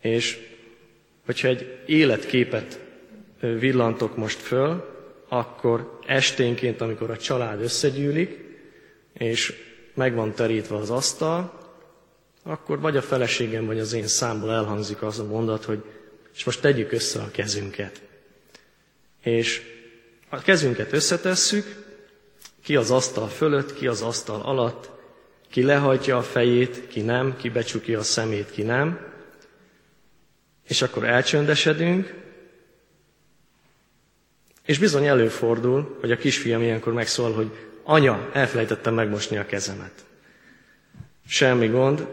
És 0.00 0.38
hogyha 1.24 1.48
egy 1.48 1.78
életképet 1.86 2.83
villantok 3.58 4.16
most 4.16 4.38
föl, 4.38 4.92
akkor 5.28 5.98
esténként, 6.06 6.80
amikor 6.80 7.10
a 7.10 7.16
család 7.16 7.60
összegyűlik, 7.60 8.44
és 9.12 9.54
meg 9.94 10.14
van 10.14 10.34
terítve 10.34 10.76
az 10.76 10.90
asztal, 10.90 11.62
akkor 12.42 12.80
vagy 12.80 12.96
a 12.96 13.02
feleségem, 13.02 13.66
vagy 13.66 13.78
az 13.78 13.92
én 13.92 14.06
számból 14.06 14.52
elhangzik 14.52 15.02
az 15.02 15.18
a 15.18 15.24
mondat, 15.24 15.64
hogy 15.64 15.82
és 16.34 16.44
most 16.44 16.60
tegyük 16.60 16.92
össze 16.92 17.20
a 17.20 17.30
kezünket. 17.30 18.02
És 19.22 19.62
a 20.28 20.38
kezünket 20.38 20.92
összetesszük, 20.92 21.82
ki 22.62 22.76
az 22.76 22.90
asztal 22.90 23.28
fölött, 23.28 23.74
ki 23.74 23.86
az 23.86 24.02
asztal 24.02 24.40
alatt, 24.40 24.90
ki 25.50 25.62
lehajtja 25.62 26.16
a 26.16 26.22
fejét, 26.22 26.86
ki 26.88 27.00
nem, 27.00 27.36
ki 27.36 27.48
becsukja 27.48 27.98
a 27.98 28.02
szemét, 28.02 28.50
ki 28.50 28.62
nem, 28.62 29.12
és 30.68 30.82
akkor 30.82 31.04
elcsöndesedünk, 31.04 32.23
és 34.66 34.78
bizony 34.78 35.06
előfordul, 35.06 35.96
hogy 36.00 36.12
a 36.12 36.16
kisfiam 36.16 36.62
ilyenkor 36.62 36.92
megszól, 36.92 37.32
hogy 37.32 37.50
anya, 37.82 38.30
elfelejtettem 38.32 38.94
megmosni 38.94 39.36
a 39.36 39.46
kezemet. 39.46 40.04
Semmi 41.26 41.66
gond, 41.66 42.06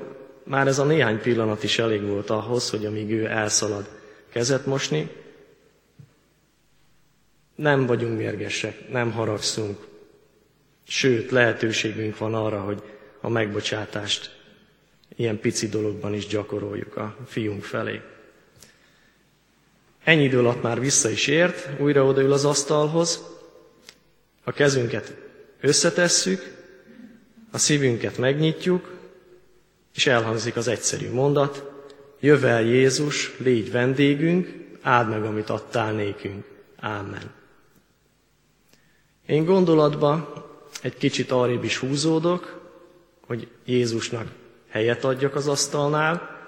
már 0.44 0.68
ez 0.68 0.80
a 0.80 0.86
néhány 0.86 1.22
pillanat 1.22 1.64
is 1.64 1.80
elég 1.80 2.02
volt 2.02 2.30
ahhoz, 2.30 2.70
hogy 2.70 2.86
amíg 2.86 3.12
ő 3.12 3.26
elszalad 3.26 3.90
kezet 4.30 4.66
mosni, 4.66 5.10
nem 7.56 7.86
vagyunk 7.86 8.18
mérgesek, 8.18 8.90
nem 8.90 9.12
haragszunk, 9.12 9.88
sőt, 10.88 11.32
lehetőségünk 11.32 12.18
van 12.18 12.34
arra, 12.34 12.62
hogy 12.62 12.82
a 13.22 13.30
megbocsátást 13.30 14.40
ilyen 15.16 15.40
pici 15.40 15.68
dologban 15.68 16.14
is 16.14 16.28
gyakoroljuk 16.28 16.98
a 16.98 17.18
fiunk 17.28 17.64
felé. 17.64 18.02
Ennyi 20.04 20.24
idő 20.24 20.40
alatt 20.40 20.62
már 20.62 20.80
vissza 20.80 21.10
is 21.10 21.28
ért, 21.28 21.80
újra 21.80 22.06
odaül 22.06 22.34
az 22.34 22.46
asztalhoz, 22.46 23.24
a 24.44 24.52
kezünket 24.52 25.14
összetesszük, 25.60 26.60
a 27.52 27.58
szívünket 27.58 28.18
megnyitjuk, 28.18 28.92
és 29.96 30.08
elhangzik 30.08 30.56
az 30.56 30.68
egyszerű 30.68 31.12
mondat, 31.12 31.72
jövel 32.20 32.62
Jézus, 32.62 33.34
légy 33.38 33.72
vendégünk, 33.72 34.62
áld 34.82 35.10
meg, 35.10 35.24
amit 35.24 35.50
adtál 35.50 35.94
nékünk. 35.94 36.46
Ámen. 36.80 37.32
Én 39.26 39.46
gondolatba 39.46 40.34
egy 40.82 40.98
kicsit 40.98 41.32
arrébb 41.32 41.64
is 41.64 41.78
húzódok, 41.78 42.62
hogy 43.26 43.48
Jézusnak 43.66 44.28
helyet 44.70 45.04
adjak 45.04 45.36
az 45.36 45.48
asztalnál, 45.48 46.40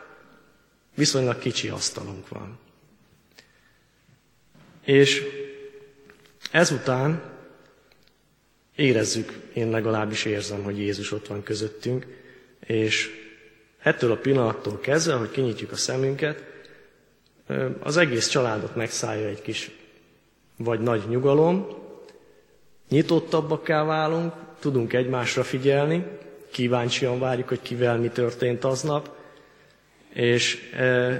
viszonylag 0.95 1.39
kicsi 1.39 1.69
asztalunk 1.69 2.27
van. 2.27 2.59
És 4.84 5.24
ezután 6.52 7.22
érezzük, 8.76 9.34
én 9.54 9.69
legalábbis 9.69 10.26
érzem, 10.26 10.63
hogy 10.63 10.80
Jézus 10.80 11.12
ott 11.12 11.28
van 11.28 11.43
közöttünk, 11.43 12.06
és 12.60 13.10
ettől 13.80 14.12
a 14.12 14.17
pillanattól 14.17 14.80
kezdve, 14.80 15.13
hogy 15.13 15.32
kinyitjuk 15.32 15.72
a 15.72 15.76
szemünket, 15.76 16.43
az 17.80 17.98
egész 17.98 18.28
családot 18.28 18.76
megszállja 18.76 19.28
egy 19.28 19.41
kis 19.41 19.72
vagy 20.58 20.80
nagy 20.80 21.04
nyugalom, 21.10 21.67
nyitottabbakká 22.89 23.84
válunk, 23.84 24.34
tudunk 24.60 24.93
egymásra 24.93 25.43
figyelni, 25.43 26.06
kíváncsian 26.52 27.19
várjuk, 27.19 27.48
hogy 27.48 27.62
kivel 27.62 27.98
mi 27.98 28.08
történt 28.08 28.63
aznap, 28.63 29.15
és 30.13 30.72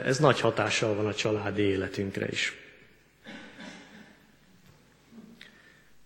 ez 0.06 0.20
nagy 0.20 0.40
hatással 0.40 0.96
van 0.96 1.06
a 1.06 1.14
családi 1.14 1.62
életünkre 1.62 2.28
is. 2.28 2.63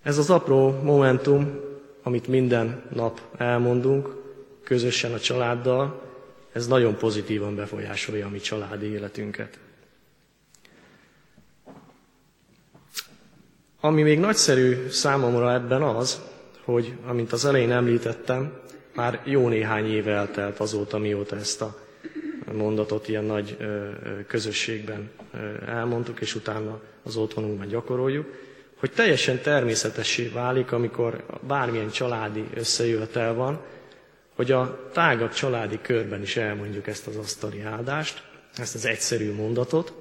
Ez 0.08 0.18
az 0.18 0.30
apró 0.30 0.80
momentum, 0.84 1.60
amit 2.04 2.28
minden 2.28 2.82
nap 2.94 3.22
elmondunk, 3.38 4.10
közösen 4.64 5.14
a 5.14 5.20
családdal, 5.20 6.02
ez 6.52 6.68
nagyon 6.68 6.96
pozitívan 6.98 7.56
befolyásolja 7.56 8.26
a 8.26 8.30
mi 8.30 8.40
családi 8.40 8.86
életünket. 8.86 9.60
Ami 13.80 14.02
még 14.02 14.20
nagyszerű 14.20 14.88
számomra 14.90 15.54
ebben 15.54 15.82
az, 15.82 16.22
hogy, 16.64 16.94
amint 17.06 17.32
az 17.32 17.46
elején 17.46 17.72
említettem, 17.72 18.60
már 18.96 19.22
jó 19.26 19.48
néhány 19.48 19.92
éve 19.92 20.12
eltelt 20.12 20.60
azóta, 20.60 20.98
mióta 20.98 21.36
ezt 21.36 21.62
a 21.62 21.78
mondatot 22.54 23.08
ilyen 23.08 23.24
nagy 23.24 23.58
közösségben 24.28 25.10
elmondtuk, 25.66 26.20
és 26.22 26.36
utána 26.36 26.80
az 27.04 27.16
otthonunkban 27.16 27.68
gyakoroljuk 27.68 28.46
hogy 28.80 28.92
teljesen 28.92 29.42
természetessé 29.42 30.28
válik, 30.28 30.72
amikor 30.72 31.26
bármilyen 31.48 31.90
családi 31.90 32.44
összejövetel 32.54 33.34
van, 33.34 33.62
hogy 34.36 34.52
a 34.52 34.90
tágabb 34.94 35.32
családi 35.34 35.80
körben 35.82 36.22
is 36.22 36.38
elmondjuk 36.38 36.88
ezt 36.88 37.08
az 37.08 37.16
asztali 37.16 37.62
áldást, 37.62 38.24
ezt 38.58 38.76
az 38.76 38.86
egyszerű 38.86 39.34
mondatot, 39.34 39.94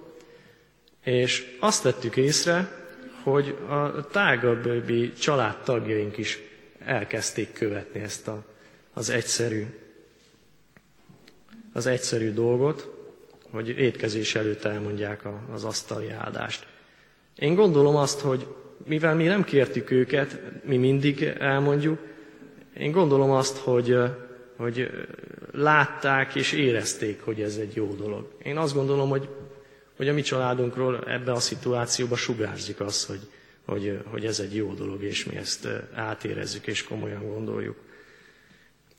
és 1.05 1.57
azt 1.61 1.83
vettük 1.83 2.17
észre, 2.17 2.85
hogy 3.23 3.57
a 3.69 4.07
tágabbi 4.07 5.13
családtagjaink 5.13 6.17
is 6.19 6.39
elkezdték 6.85 7.53
követni 7.53 8.01
ezt 8.01 8.29
a, 8.29 8.45
az 8.95 9.11
egyszerű 9.11 9.67
az 11.73 11.87
egyszerű 11.87 12.33
dolgot, 12.33 12.89
hogy 13.51 13.69
étkezés 13.69 14.35
előtt 14.35 14.65
elmondják 14.65 15.23
az 15.53 15.65
asztali 15.65 16.11
áldást. 16.11 16.67
Én 17.39 17.55
gondolom 17.55 17.97
azt, 17.97 18.21
hogy 18.21 18.47
mivel 18.85 19.15
mi 19.15 19.25
nem 19.25 19.45
kértük 19.45 19.91
őket, 19.91 20.41
mi 20.65 20.77
mindig 20.77 21.23
elmondjuk, 21.39 21.99
én 22.79 22.91
gondolom 22.91 23.31
azt, 23.31 23.57
hogy, 23.57 23.99
hogy 24.57 24.91
látták 25.53 26.35
és 26.35 26.53
érezték, 26.53 27.21
hogy 27.21 27.41
ez 27.41 27.57
egy 27.57 27.75
jó 27.75 27.95
dolog. 27.95 28.29
Én 28.43 28.57
azt 28.57 28.75
gondolom, 28.75 29.09
hogy, 29.09 29.29
hogy 29.97 30.09
a 30.09 30.13
mi 30.13 30.23
családunkról 30.23 31.05
ebbe 31.07 31.33
a 31.33 31.41
szituációba 31.41 32.17
sugárzik 32.17 32.81
az, 32.81 33.05
hogy, 33.07 33.21
hogy, 33.65 33.99
hogy 34.05 34.25
ez 34.25 34.41
egy 34.41 34.55
jó 34.55 34.73
dolog, 34.75 35.03
és 35.03 35.25
mi 35.25 35.37
ezt 35.37 35.69
átérezzük 35.95 36.67
és 36.67 36.85
komolyan 36.85 37.29
gondoljuk. 37.29 37.77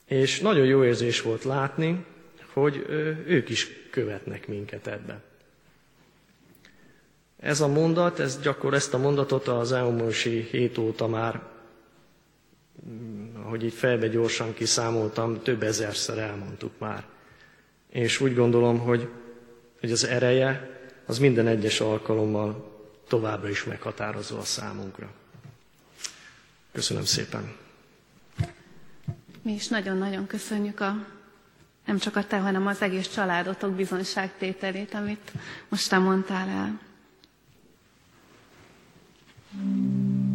És 0.05 0.39
nagyon 0.39 0.65
jó 0.65 0.83
érzés 0.83 1.21
volt 1.21 1.43
látni, 1.43 2.05
hogy 2.53 2.85
ők 3.27 3.49
is 3.49 3.67
követnek 3.89 4.47
minket 4.47 4.87
ebbe. 4.87 5.21
Ez 7.39 7.61
a 7.61 7.67
mondat, 7.67 8.19
ez 8.19 8.39
gyakor 8.41 8.73
ezt 8.73 8.93
a 8.93 8.97
mondatot 8.97 9.47
az 9.47 9.71
elmúlsi 9.71 10.47
hét 10.51 10.77
óta 10.77 11.07
már, 11.07 11.41
ahogy 13.43 13.63
így 13.63 13.73
fejbe 13.73 14.07
gyorsan 14.07 14.53
kiszámoltam, 14.53 15.41
több 15.41 15.63
ezerszer 15.63 16.17
elmondtuk 16.17 16.71
már. 16.77 17.05
És 17.89 18.19
úgy 18.19 18.35
gondolom, 18.35 18.79
hogy, 18.79 19.09
hogy 19.79 19.91
az 19.91 20.03
ereje 20.03 20.79
az 21.05 21.19
minden 21.19 21.47
egyes 21.47 21.79
alkalommal 21.79 22.75
továbbra 23.07 23.49
is 23.49 23.63
meghatározó 23.63 24.37
a 24.37 24.43
számunkra. 24.43 25.09
Köszönöm 26.71 27.03
szépen. 27.05 27.55
Mi 29.41 29.51
is 29.53 29.67
nagyon-nagyon 29.67 30.27
köszönjük 30.27 30.79
a 30.79 31.05
nem 31.85 31.97
csak 31.97 32.15
a 32.15 32.25
te, 32.27 32.37
hanem 32.37 32.67
az 32.67 32.81
egész 32.81 33.07
családotok 33.07 33.71
bizonságtételét, 33.71 34.93
amit 34.93 35.31
most 35.69 35.89
te 35.89 35.97
mondtál 35.97 36.47
el. 36.49 36.79
Mm-hmm. 39.57 40.26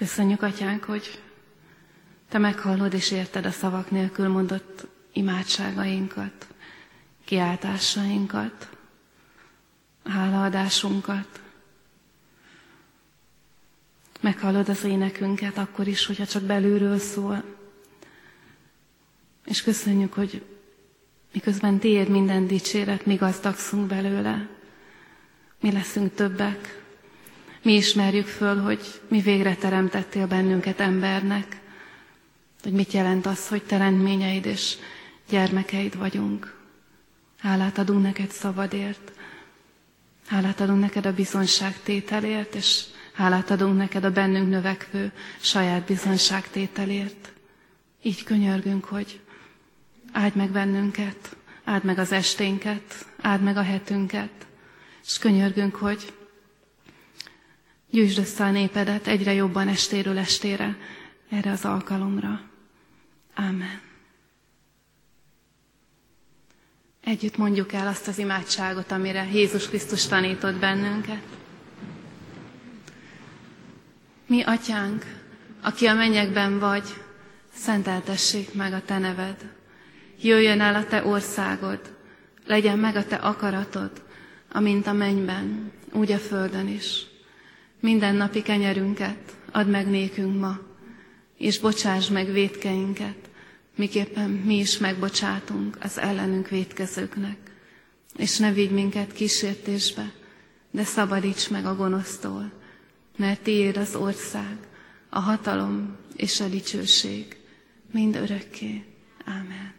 Köszönjük, 0.00 0.42
Atyánk, 0.42 0.84
hogy 0.84 1.20
Te 2.28 2.38
meghallod 2.38 2.92
és 2.94 3.10
érted 3.10 3.46
a 3.46 3.50
szavak 3.50 3.90
nélkül 3.90 4.28
mondott 4.28 4.86
imádságainkat, 5.12 6.46
kiáltásainkat, 7.24 8.68
hálaadásunkat. 10.04 11.40
Meghallod 14.20 14.68
az 14.68 14.84
énekünket 14.84 15.58
akkor 15.58 15.86
is, 15.86 16.06
hogyha 16.06 16.26
csak 16.26 16.42
belülről 16.42 16.98
szól. 16.98 17.44
És 19.44 19.62
köszönjük, 19.62 20.12
hogy 20.12 20.44
miközben 21.32 21.78
Tiéd 21.78 22.08
minden 22.08 22.46
dicséret, 22.46 23.06
mi 23.06 23.14
gazdagszunk 23.14 23.86
belőle. 23.86 24.48
Mi 25.60 25.72
leszünk 25.72 26.14
többek. 26.14 26.79
Mi 27.62 27.72
ismerjük 27.72 28.26
föl, 28.26 28.56
hogy 28.60 28.80
mi 29.08 29.20
végre 29.20 29.54
teremtettél 29.54 30.26
bennünket 30.26 30.80
embernek. 30.80 31.60
Hogy 32.62 32.72
mit 32.72 32.92
jelent 32.92 33.26
az, 33.26 33.48
hogy 33.48 33.62
teremtményeid 33.62 34.46
és 34.46 34.76
gyermekeid 35.28 35.96
vagyunk. 35.98 36.58
Hálát 37.38 37.78
adunk 37.78 38.02
neked 38.02 38.30
szabadért. 38.30 39.12
Hálát 40.26 40.60
adunk 40.60 40.80
neked 40.80 41.06
a 41.06 41.12
bizonságtételért, 41.12 42.54
és 42.54 42.82
hálát 43.12 43.50
adunk 43.50 43.76
neked 43.76 44.04
a 44.04 44.10
bennünk 44.10 44.48
növekvő 44.50 45.12
saját 45.40 45.84
bizonságtételért. 45.86 47.32
Így 48.02 48.24
könyörgünk, 48.24 48.84
hogy 48.84 49.20
áld 50.12 50.36
meg 50.36 50.50
bennünket, 50.50 51.36
áld 51.64 51.84
meg 51.84 51.98
az 51.98 52.12
esténket, 52.12 53.06
áld 53.20 53.42
meg 53.42 53.56
a 53.56 53.62
hetünket, 53.62 54.30
és 55.06 55.18
könyörgünk, 55.18 55.74
hogy 55.76 56.12
gyűjtsd 57.90 58.18
össze 58.18 58.44
a 58.44 58.50
népedet 58.50 59.06
egyre 59.06 59.32
jobban 59.32 59.68
estéről 59.68 60.18
estére 60.18 60.76
erre 61.28 61.50
az 61.50 61.64
alkalomra. 61.64 62.40
Amen. 63.34 63.80
Együtt 67.04 67.36
mondjuk 67.36 67.72
el 67.72 67.86
azt 67.86 68.08
az 68.08 68.18
imádságot, 68.18 68.90
amire 68.90 69.28
Jézus 69.32 69.68
Krisztus 69.68 70.06
tanított 70.06 70.54
bennünket. 70.54 71.22
Mi, 74.26 74.42
atyánk, 74.42 75.04
aki 75.60 75.86
a 75.86 75.94
mennyekben 75.94 76.58
vagy, 76.58 76.88
szenteltessék 77.54 78.54
meg 78.54 78.72
a 78.72 78.82
te 78.84 78.98
neved. 78.98 79.52
Jöjjön 80.20 80.60
el 80.60 80.74
a 80.74 80.86
te 80.86 81.04
országod, 81.04 81.96
legyen 82.46 82.78
meg 82.78 82.96
a 82.96 83.06
te 83.06 83.16
akaratod, 83.16 84.02
amint 84.52 84.86
a 84.86 84.92
mennyben, 84.92 85.72
úgy 85.92 86.12
a 86.12 86.18
földön 86.18 86.68
is. 86.68 87.09
Minden 87.80 88.14
napi 88.14 88.42
kenyerünket 88.42 89.36
add 89.52 89.66
meg 89.66 89.86
nékünk 89.90 90.40
ma, 90.40 90.58
és 91.36 91.58
bocsáss 91.58 92.08
meg 92.08 92.32
védkeinket, 92.32 93.30
miképpen 93.76 94.30
mi 94.30 94.58
is 94.58 94.78
megbocsátunk 94.78 95.78
az 95.80 95.98
ellenünk 95.98 96.48
védkezőknek. 96.48 97.36
És 98.16 98.38
ne 98.38 98.52
vigy 98.52 98.70
minket 98.70 99.12
kísértésbe, 99.12 100.12
de 100.70 100.84
szabadíts 100.84 101.50
meg 101.50 101.66
a 101.66 101.76
gonosztól, 101.76 102.52
mert 103.16 103.40
tiéd 103.40 103.76
az 103.76 103.94
ország, 103.94 104.56
a 105.08 105.18
hatalom 105.18 105.96
és 106.16 106.40
a 106.40 106.48
dicsőség, 106.48 107.36
mind 107.92 108.16
örökké. 108.16 108.84
Amen. 109.26 109.72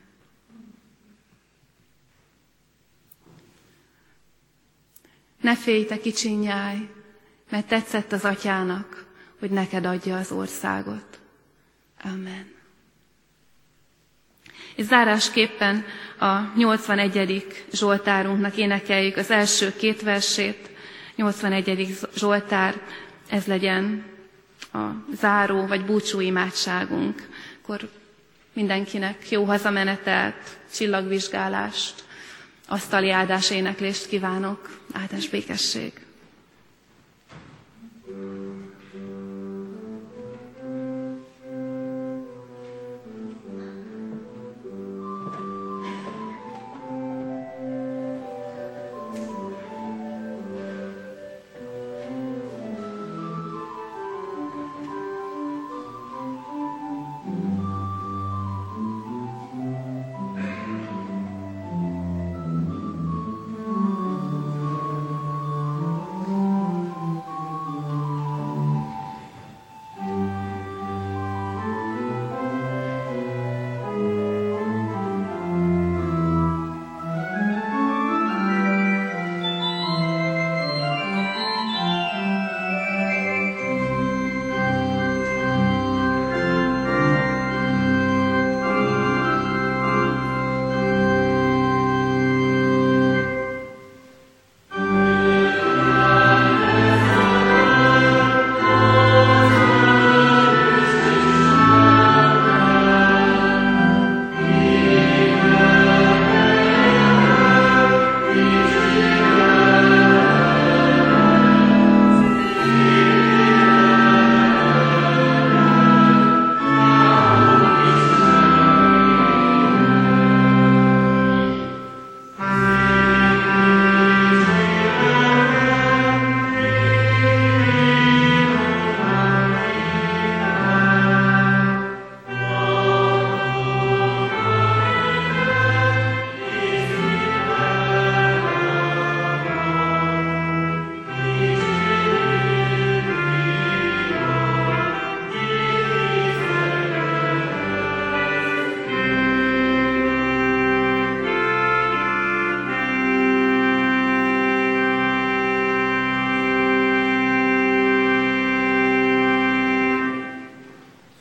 Ne 5.41 5.55
félj, 5.55 5.85
te 5.85 5.99
kicsi 5.99 6.29
nyáj, 6.29 6.89
mert 7.51 7.67
tetszett 7.67 8.11
az 8.11 8.25
atyának, 8.25 9.05
hogy 9.39 9.49
neked 9.51 9.85
adja 9.85 10.17
az 10.17 10.31
országot. 10.31 11.19
Amen. 12.03 12.45
És 14.75 14.85
zárásképpen 14.85 15.85
a 16.19 16.39
81. 16.55 17.45
Zsoltárunknak 17.73 18.57
énekeljük 18.57 19.17
az 19.17 19.31
első 19.31 19.73
két 19.75 20.01
versét. 20.01 20.69
81. 21.15 21.97
Zsoltár, 22.15 22.81
ez 23.29 23.45
legyen 23.45 24.05
a 24.73 24.79
záró 25.15 25.65
vagy 25.67 25.85
búcsú 25.85 26.19
imádságunk. 26.19 27.27
Akkor 27.61 27.89
mindenkinek 28.53 29.29
jó 29.29 29.43
hazamenetelt, 29.43 30.57
csillagvizsgálást, 30.73 32.03
asztali 32.67 33.09
áldás 33.11 33.49
éneklést 33.51 34.07
kívánok, 34.07 34.79
áldás 34.93 35.29
békesség. 35.29 35.93
Mm-hmm. 38.21 38.60